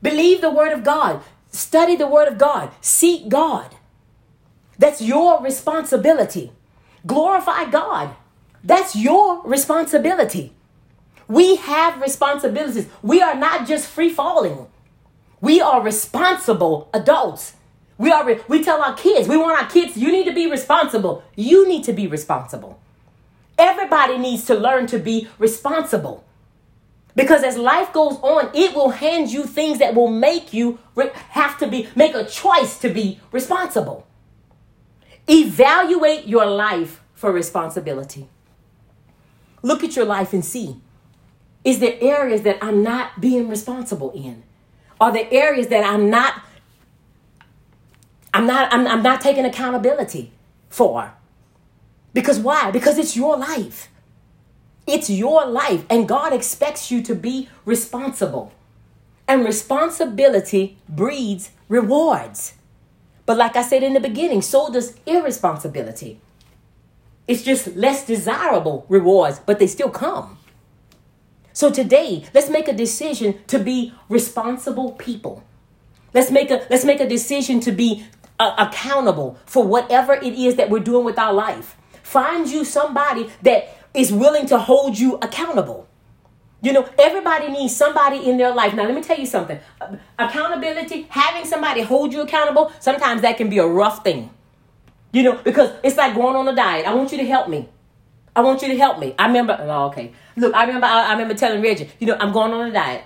Believe 0.01 0.41
the 0.41 0.51
word 0.51 0.73
of 0.73 0.83
God. 0.83 1.23
Study 1.49 1.95
the 1.95 2.05
Word 2.05 2.27
of 2.27 2.37
God. 2.37 2.73
Seek 2.81 3.29
God. 3.29 3.75
That's 4.77 5.01
your 5.01 5.41
responsibility. 5.41 6.51
Glorify 7.07 7.71
God. 7.71 8.13
That's 8.61 8.93
your 8.93 9.41
responsibility. 9.43 10.53
We 11.29 11.57
have 11.57 12.01
responsibilities. 12.01 12.89
We 13.03 13.21
are 13.21 13.35
not 13.35 13.67
just 13.67 13.87
free 13.87 14.09
falling. 14.09 14.65
We 15.39 15.61
are 15.61 15.79
responsible 15.81 16.89
adults. 16.91 17.53
We 17.99 18.11
are 18.11 18.25
re- 18.25 18.41
we 18.47 18.63
tell 18.63 18.81
our 18.81 18.95
kids, 18.95 19.27
we 19.27 19.37
want 19.37 19.61
our 19.61 19.69
kids, 19.69 19.95
you 19.95 20.11
need 20.11 20.25
to 20.25 20.33
be 20.33 20.49
responsible. 20.49 21.23
You 21.35 21.67
need 21.67 21.83
to 21.83 21.93
be 21.93 22.07
responsible. 22.07 22.79
Everybody 23.57 24.17
needs 24.17 24.45
to 24.45 24.55
learn 24.55 24.87
to 24.87 24.97
be 24.97 25.27
responsible. 25.37 26.23
Because 27.15 27.43
as 27.43 27.57
life 27.57 27.93
goes 27.93 28.17
on, 28.21 28.49
it 28.55 28.73
will 28.73 28.89
hand 28.89 29.29
you 29.29 29.43
things 29.43 29.79
that 29.79 29.93
will 29.93 30.07
make 30.07 30.51
you 30.51 30.79
re- 30.95 31.11
have 31.13 31.59
to 31.59 31.67
be 31.67 31.89
make 31.95 32.15
a 32.15 32.25
choice 32.25 32.79
to 32.79 32.89
be 32.89 33.19
responsible. 33.31 34.07
Evaluate 35.27 36.25
your 36.25 36.47
life 36.47 37.01
for 37.13 37.31
responsibility. 37.31 38.29
Look 39.61 39.83
at 39.83 39.95
your 39.95 40.05
life 40.05 40.33
and 40.33 40.43
see 40.43 40.81
is 41.63 41.79
there 41.79 41.97
areas 42.01 42.43
that 42.43 42.57
I'm 42.61 42.83
not 42.83 43.19
being 43.19 43.49
responsible 43.49 44.11
in? 44.11 44.43
Are 44.99 45.11
there 45.11 45.27
areas 45.31 45.67
that 45.67 45.83
I'm 45.83 46.09
not 46.09 46.41
I'm 48.33 48.45
not 48.45 48.71
I'm, 48.73 48.87
I'm 48.87 49.03
not 49.03 49.21
taking 49.21 49.45
accountability 49.45 50.31
for? 50.69 51.13
Because 52.13 52.39
why? 52.39 52.71
Because 52.71 52.97
it's 52.97 53.15
your 53.15 53.37
life. 53.37 53.89
It's 54.87 55.09
your 55.09 55.45
life 55.45 55.85
and 55.89 56.07
God 56.07 56.33
expects 56.33 56.89
you 56.89 57.01
to 57.03 57.13
be 57.15 57.49
responsible. 57.65 58.51
And 59.27 59.45
responsibility 59.45 60.77
breeds 60.87 61.51
rewards. 61.67 62.55
But 63.27 63.37
like 63.37 63.55
I 63.55 63.61
said 63.61 63.83
in 63.83 63.93
the 63.93 63.99
beginning, 63.99 64.41
so 64.41 64.71
does 64.71 64.95
irresponsibility. 65.05 66.19
It's 67.27 67.43
just 67.43 67.75
less 67.75 68.07
desirable 68.07 68.87
rewards, 68.89 69.39
but 69.45 69.59
they 69.59 69.67
still 69.67 69.91
come. 69.91 70.38
So 71.59 71.69
today, 71.69 72.23
let's 72.33 72.49
make 72.49 72.69
a 72.69 72.73
decision 72.73 73.43
to 73.47 73.59
be 73.59 73.93
responsible 74.07 74.93
people. 74.93 75.43
Let's 76.13 76.31
make 76.31 76.51
a 76.51 76.65
let's 76.69 76.85
make 76.85 77.01
a 77.01 77.09
decision 77.09 77.59
to 77.59 77.73
be 77.73 78.05
uh, 78.39 78.55
accountable 78.57 79.37
for 79.45 79.65
whatever 79.65 80.13
it 80.13 80.35
is 80.35 80.55
that 80.55 80.69
we're 80.69 80.79
doing 80.79 81.03
with 81.03 81.19
our 81.19 81.33
life. 81.33 81.75
Find 82.01 82.47
you 82.47 82.63
somebody 82.63 83.29
that 83.41 83.77
is 83.93 84.09
willing 84.13 84.45
to 84.45 84.57
hold 84.57 84.97
you 84.97 85.15
accountable. 85.15 85.85
You 86.61 86.71
know, 86.71 86.87
everybody 86.97 87.49
needs 87.49 87.75
somebody 87.75 88.29
in 88.29 88.37
their 88.37 88.55
life. 88.55 88.73
Now, 88.73 88.83
let 88.83 88.95
me 88.95 89.01
tell 89.01 89.19
you 89.19 89.25
something. 89.25 89.59
Accountability, 90.17 91.07
having 91.09 91.43
somebody 91.43 91.81
hold 91.81 92.13
you 92.13 92.21
accountable, 92.21 92.71
sometimes 92.79 93.21
that 93.23 93.35
can 93.35 93.49
be 93.49 93.57
a 93.57 93.67
rough 93.67 94.01
thing. 94.01 94.29
You 95.11 95.23
know, 95.23 95.35
because 95.35 95.71
it's 95.83 95.97
like 95.97 96.15
going 96.15 96.37
on 96.37 96.47
a 96.47 96.55
diet. 96.55 96.85
I 96.85 96.93
want 96.93 97.11
you 97.11 97.17
to 97.17 97.25
help 97.25 97.49
me. 97.49 97.67
I 98.35 98.41
want 98.41 98.61
you 98.61 98.67
to 98.69 98.77
help 98.77 98.99
me. 98.99 99.15
I 99.17 99.27
remember, 99.27 99.57
oh, 99.59 99.87
okay. 99.87 100.13
Look, 100.35 100.53
I 100.53 100.65
remember, 100.65 100.87
I, 100.87 101.07
I 101.07 101.11
remember 101.13 101.33
telling 101.33 101.61
Reggie, 101.61 101.89
you 101.99 102.07
know, 102.07 102.17
I'm 102.19 102.31
going 102.31 102.51
on 102.53 102.69
a 102.69 102.71
diet. 102.71 103.03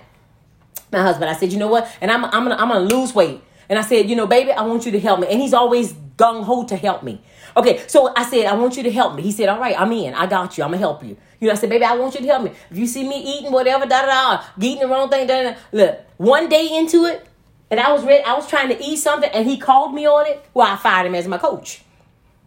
My 0.92 1.02
husband, 1.02 1.30
I 1.30 1.34
said, 1.34 1.52
you 1.52 1.58
know 1.58 1.68
what? 1.68 1.90
And 2.00 2.10
I'm, 2.10 2.24
I'm 2.26 2.44
gonna, 2.44 2.56
I'm 2.56 2.68
gonna 2.68 2.80
lose 2.80 3.14
weight. 3.14 3.40
And 3.68 3.78
I 3.78 3.82
said, 3.82 4.08
you 4.08 4.16
know, 4.16 4.26
baby, 4.26 4.52
I 4.52 4.62
want 4.62 4.86
you 4.86 4.92
to 4.92 5.00
help 5.00 5.20
me. 5.20 5.26
And 5.28 5.40
he's 5.40 5.54
always 5.54 5.92
gung 6.16 6.44
ho 6.44 6.64
to 6.64 6.76
help 6.76 7.02
me. 7.02 7.20
Okay, 7.56 7.82
so 7.86 8.12
I 8.16 8.24
said, 8.24 8.46
I 8.46 8.54
want 8.54 8.76
you 8.76 8.82
to 8.82 8.90
help 8.90 9.14
me. 9.14 9.22
He 9.22 9.32
said, 9.32 9.48
all 9.48 9.58
right, 9.58 9.78
I'm 9.78 9.90
in. 9.92 10.14
I 10.14 10.26
got 10.26 10.58
you. 10.58 10.64
I'm 10.64 10.70
gonna 10.70 10.78
help 10.78 11.02
you. 11.02 11.16
You 11.40 11.48
know, 11.48 11.52
I 11.52 11.56
said, 11.56 11.70
baby, 11.70 11.84
I 11.84 11.96
want 11.96 12.14
you 12.14 12.20
to 12.20 12.26
help 12.26 12.42
me. 12.42 12.52
If 12.70 12.76
you 12.76 12.86
see 12.86 13.08
me 13.08 13.16
eating 13.16 13.52
whatever, 13.52 13.86
da 13.86 14.02
da 14.02 14.36
da, 14.36 14.44
eating 14.60 14.80
the 14.80 14.88
wrong 14.88 15.08
thing, 15.08 15.26
da 15.26 15.42
da. 15.42 15.56
Look, 15.72 16.00
one 16.16 16.48
day 16.48 16.76
into 16.76 17.04
it, 17.06 17.26
and 17.70 17.80
I 17.80 17.92
was 17.92 18.04
ready. 18.04 18.22
I 18.22 18.34
was 18.34 18.48
trying 18.48 18.68
to 18.68 18.82
eat 18.82 18.96
something, 18.96 19.30
and 19.32 19.48
he 19.48 19.56
called 19.56 19.94
me 19.94 20.06
on 20.06 20.26
it. 20.26 20.44
Well, 20.52 20.66
I 20.66 20.76
fired 20.76 21.06
him 21.06 21.14
as 21.14 21.26
my 21.26 21.38
coach. 21.38 21.82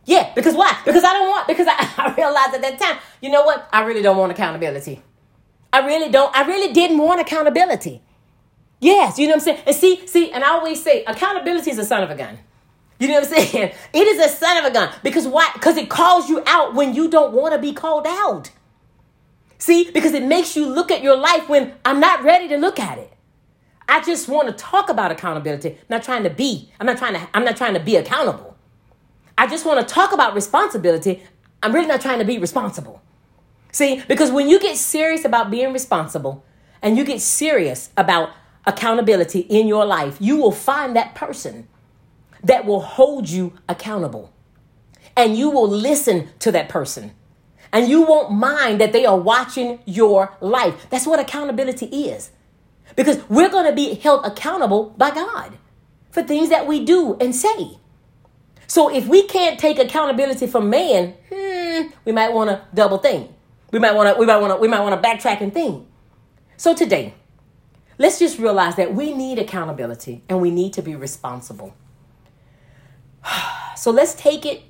Yeah, 0.07 0.31
because 0.33 0.55
why? 0.55 0.75
Because 0.85 1.03
I 1.03 1.11
don't 1.13 1.27
want, 1.27 1.47
because 1.47 1.67
I, 1.69 1.75
I 1.97 2.13
realized 2.15 2.55
at 2.55 2.61
that 2.61 2.79
time, 2.79 2.97
you 3.21 3.29
know 3.29 3.43
what? 3.43 3.67
I 3.71 3.83
really 3.83 4.01
don't 4.01 4.17
want 4.17 4.31
accountability. 4.31 5.01
I 5.71 5.85
really 5.85 6.09
don't, 6.09 6.35
I 6.35 6.47
really 6.47 6.73
didn't 6.73 6.97
want 6.97 7.19
accountability. 7.19 8.01
Yes, 8.79 9.19
you 9.19 9.27
know 9.27 9.33
what 9.33 9.41
I'm 9.41 9.43
saying? 9.43 9.63
And 9.67 9.75
see, 9.75 10.07
see, 10.07 10.31
and 10.31 10.45
I 10.45 10.51
always 10.51 10.81
say 10.81 11.03
accountability 11.03 11.71
is 11.71 11.77
a 11.77 11.83
son 11.83 12.03
of 12.03 12.09
a 12.09 12.15
gun. 12.15 12.39
You 12.99 13.09
know 13.09 13.15
what 13.15 13.25
I'm 13.25 13.45
saying? 13.47 13.73
It 13.93 14.07
is 14.07 14.25
a 14.25 14.29
son 14.29 14.57
of 14.57 14.65
a 14.65 14.71
gun. 14.71 14.93
Because 15.03 15.27
why? 15.27 15.49
Because 15.53 15.75
it 15.75 15.89
calls 15.89 16.29
you 16.29 16.41
out 16.47 16.73
when 16.73 16.93
you 16.93 17.09
don't 17.09 17.33
want 17.33 17.53
to 17.53 17.59
be 17.59 17.73
called 17.73 18.07
out. 18.07 18.49
See, 19.57 19.91
because 19.91 20.13
it 20.13 20.23
makes 20.23 20.55
you 20.55 20.67
look 20.67 20.89
at 20.89 21.03
your 21.03 21.17
life 21.17 21.49
when 21.49 21.73
I'm 21.83 21.99
not 21.99 22.23
ready 22.23 22.47
to 22.47 22.57
look 22.57 22.79
at 22.79 22.97
it. 22.97 23.11
I 23.89 24.01
just 24.03 24.29
want 24.29 24.47
to 24.47 24.53
talk 24.53 24.89
about 24.89 25.11
accountability, 25.11 25.71
I'm 25.71 25.77
not 25.89 26.03
trying 26.03 26.23
to 26.23 26.29
be. 26.29 26.71
I'm 26.79 26.85
not 26.85 26.97
trying 26.97 27.13
to 27.13 27.27
I'm 27.33 27.43
not 27.43 27.57
trying 27.57 27.73
to 27.73 27.79
be 27.79 27.97
accountable. 27.97 28.56
I 29.37 29.47
just 29.47 29.65
want 29.65 29.85
to 29.85 29.93
talk 29.93 30.13
about 30.13 30.33
responsibility. 30.33 31.23
I'm 31.61 31.73
really 31.73 31.87
not 31.87 32.01
trying 32.01 32.19
to 32.19 32.25
be 32.25 32.39
responsible. 32.39 33.01
See, 33.71 34.01
because 34.07 34.31
when 34.31 34.49
you 34.49 34.59
get 34.59 34.77
serious 34.77 35.25
about 35.25 35.51
being 35.51 35.73
responsible 35.73 36.43
and 36.81 36.97
you 36.97 37.03
get 37.03 37.21
serious 37.21 37.91
about 37.95 38.31
accountability 38.65 39.41
in 39.41 39.67
your 39.67 39.85
life, 39.85 40.17
you 40.19 40.37
will 40.37 40.51
find 40.51 40.95
that 40.95 41.13
person 41.13 41.67
that 42.43 42.65
will 42.65 42.81
hold 42.81 43.29
you 43.29 43.53
accountable. 43.69 44.33
And 45.15 45.35
you 45.35 45.49
will 45.49 45.67
listen 45.67 46.29
to 46.39 46.51
that 46.51 46.69
person. 46.69 47.11
And 47.71 47.89
you 47.89 48.03
won't 48.03 48.31
mind 48.31 48.79
that 48.79 48.93
they 48.93 49.05
are 49.05 49.17
watching 49.17 49.79
your 49.85 50.35
life. 50.41 50.87
That's 50.89 51.07
what 51.07 51.19
accountability 51.19 51.85
is. 51.85 52.31
Because 52.95 53.17
we're 53.29 53.49
going 53.49 53.65
to 53.65 53.73
be 53.73 53.95
held 53.95 54.25
accountable 54.25 54.95
by 54.97 55.11
God 55.11 55.57
for 56.11 56.23
things 56.23 56.49
that 56.49 56.67
we 56.67 56.85
do 56.85 57.17
and 57.19 57.35
say. 57.35 57.77
So 58.67 58.93
if 58.93 59.07
we 59.07 59.23
can't 59.23 59.59
take 59.59 59.79
accountability 59.79 60.45
from 60.47 60.69
man, 60.69 61.15
hmm, 61.33 61.87
we 62.05 62.11
might 62.11 62.33
want 62.33 62.49
to 62.49 62.61
double 62.73 62.97
think. 62.97 63.31
We 63.71 63.79
might 63.79 63.95
want 63.95 64.13
to 64.13 64.19
we 64.19 64.25
might 64.25 64.37
want 64.37 64.53
to 64.53 64.57
we 64.57 64.67
might 64.67 64.81
want 64.81 65.01
to 65.01 65.07
backtrack 65.07 65.41
and 65.41 65.53
think. 65.53 65.87
So 66.57 66.73
today, 66.73 67.13
let's 67.97 68.19
just 68.19 68.39
realize 68.39 68.75
that 68.75 68.93
we 68.93 69.13
need 69.13 69.39
accountability 69.39 70.23
and 70.27 70.41
we 70.41 70.51
need 70.51 70.73
to 70.73 70.81
be 70.81 70.95
responsible. 70.95 71.75
So 73.77 73.91
let's 73.91 74.15
take 74.15 74.43
it 74.43 74.63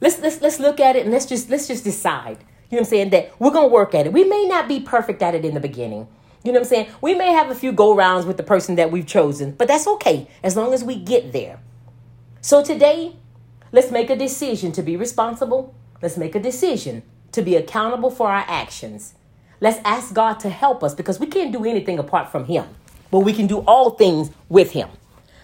let's 0.00 0.20
let's 0.20 0.40
let's 0.40 0.60
look 0.60 0.80
at 0.80 0.96
it 0.96 1.02
and 1.02 1.12
let's 1.12 1.26
just 1.26 1.50
let's 1.50 1.66
just 1.66 1.84
decide. 1.84 2.38
You 2.70 2.76
know 2.76 2.80
what 2.80 2.80
I'm 2.80 2.84
saying? 2.84 3.10
That 3.10 3.32
we're 3.40 3.50
to 3.52 3.66
work 3.66 3.94
at 3.94 4.06
it. 4.06 4.12
We 4.12 4.24
may 4.24 4.44
not 4.46 4.68
be 4.68 4.80
perfect 4.80 5.22
at 5.22 5.34
it 5.34 5.44
in 5.44 5.54
the 5.54 5.60
beginning. 5.60 6.08
You 6.42 6.52
know 6.52 6.60
what 6.60 6.66
I'm 6.66 6.68
saying? 6.68 6.88
We 7.00 7.14
may 7.14 7.32
have 7.32 7.50
a 7.50 7.54
few 7.54 7.72
go 7.72 7.94
rounds 7.94 8.26
with 8.26 8.36
the 8.36 8.42
person 8.42 8.76
that 8.76 8.90
we've 8.90 9.06
chosen, 9.06 9.52
but 9.52 9.68
that's 9.68 9.86
okay 9.86 10.28
as 10.42 10.56
long 10.56 10.72
as 10.72 10.84
we 10.84 10.96
get 10.96 11.32
there. 11.32 11.60
So 12.46 12.62
today, 12.62 13.16
let's 13.72 13.90
make 13.90 14.08
a 14.08 14.14
decision 14.14 14.70
to 14.70 14.80
be 14.80 14.96
responsible. 14.96 15.74
Let's 16.00 16.16
make 16.16 16.36
a 16.36 16.38
decision 16.38 17.02
to 17.32 17.42
be 17.42 17.56
accountable 17.56 18.08
for 18.08 18.28
our 18.28 18.44
actions. 18.46 19.14
Let's 19.60 19.80
ask 19.84 20.14
God 20.14 20.34
to 20.34 20.48
help 20.48 20.84
us 20.84 20.94
because 20.94 21.18
we 21.18 21.26
can't 21.26 21.50
do 21.50 21.64
anything 21.64 21.98
apart 21.98 22.30
from 22.30 22.44
Him, 22.44 22.66
but 23.10 23.24
we 23.24 23.32
can 23.32 23.48
do 23.48 23.64
all 23.66 23.90
things 23.90 24.30
with 24.48 24.70
Him. 24.70 24.88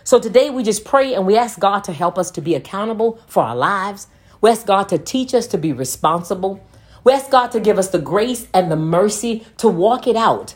So 0.05 0.21
today 0.21 0.49
we 0.49 0.63
just 0.63 0.85
pray 0.85 1.13
and 1.13 1.27
we 1.27 1.37
ask 1.37 1.59
God 1.59 1.83
to 1.87 1.93
help 1.93 2.19
us 2.19 2.31
to 2.31 2.41
be 2.41 2.55
accountable 2.55 3.19
for 3.27 3.43
our 3.43 3.57
lives. 3.57 4.07
We 4.41 4.51
ask 4.51 4.65
God 4.65 4.89
to 4.91 4.99
teach 4.99 5.35
us 5.35 5.49
to 5.49 5.59
be 5.59 5.73
responsible. 5.73 6.65
We 7.03 7.15
ask 7.15 7.33
God 7.33 7.49
to 7.49 7.59
give 7.59 7.81
us 7.81 7.89
the 7.89 7.99
grace 7.99 8.47
and 8.55 8.71
the 8.71 8.77
mercy 8.77 9.45
to 9.57 9.67
walk 9.67 10.07
it 10.07 10.15
out 10.15 10.55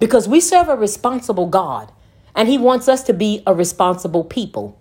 because 0.00 0.26
we 0.26 0.40
serve 0.40 0.68
a 0.68 0.74
responsible 0.74 1.46
God 1.46 1.92
and 2.34 2.48
He 2.48 2.58
wants 2.58 2.88
us 2.88 3.04
to 3.04 3.12
be 3.12 3.44
a 3.46 3.54
responsible 3.54 4.24
people. 4.24 4.76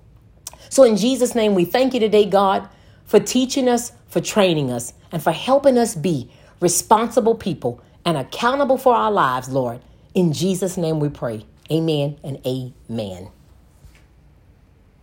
So, 0.73 0.81
in 0.81 0.97
Jesus' 0.97 1.36
name, 1.36 1.53
we 1.53 1.65
thank 1.65 1.93
you 1.93 1.99
today, 1.99 2.25
God, 2.25 2.67
for 3.05 3.19
teaching 3.19 3.69
us, 3.69 3.91
for 4.07 4.19
training 4.19 4.71
us, 4.71 4.91
and 5.12 5.21
for 5.21 5.31
helping 5.31 5.77
us 5.77 5.93
be 5.93 6.31
responsible 6.62 7.36
people 7.36 7.79
and 8.05 8.17
accountable 8.17 8.79
for 8.79 8.95
our 8.95 9.12
lives, 9.12 9.49
Lord. 9.49 9.81
In 10.15 10.33
Jesus' 10.33 10.75
name 10.75 10.99
we 10.99 11.09
pray. 11.09 11.45
Amen 11.71 12.17
and 12.23 12.39
amen. 12.47 13.29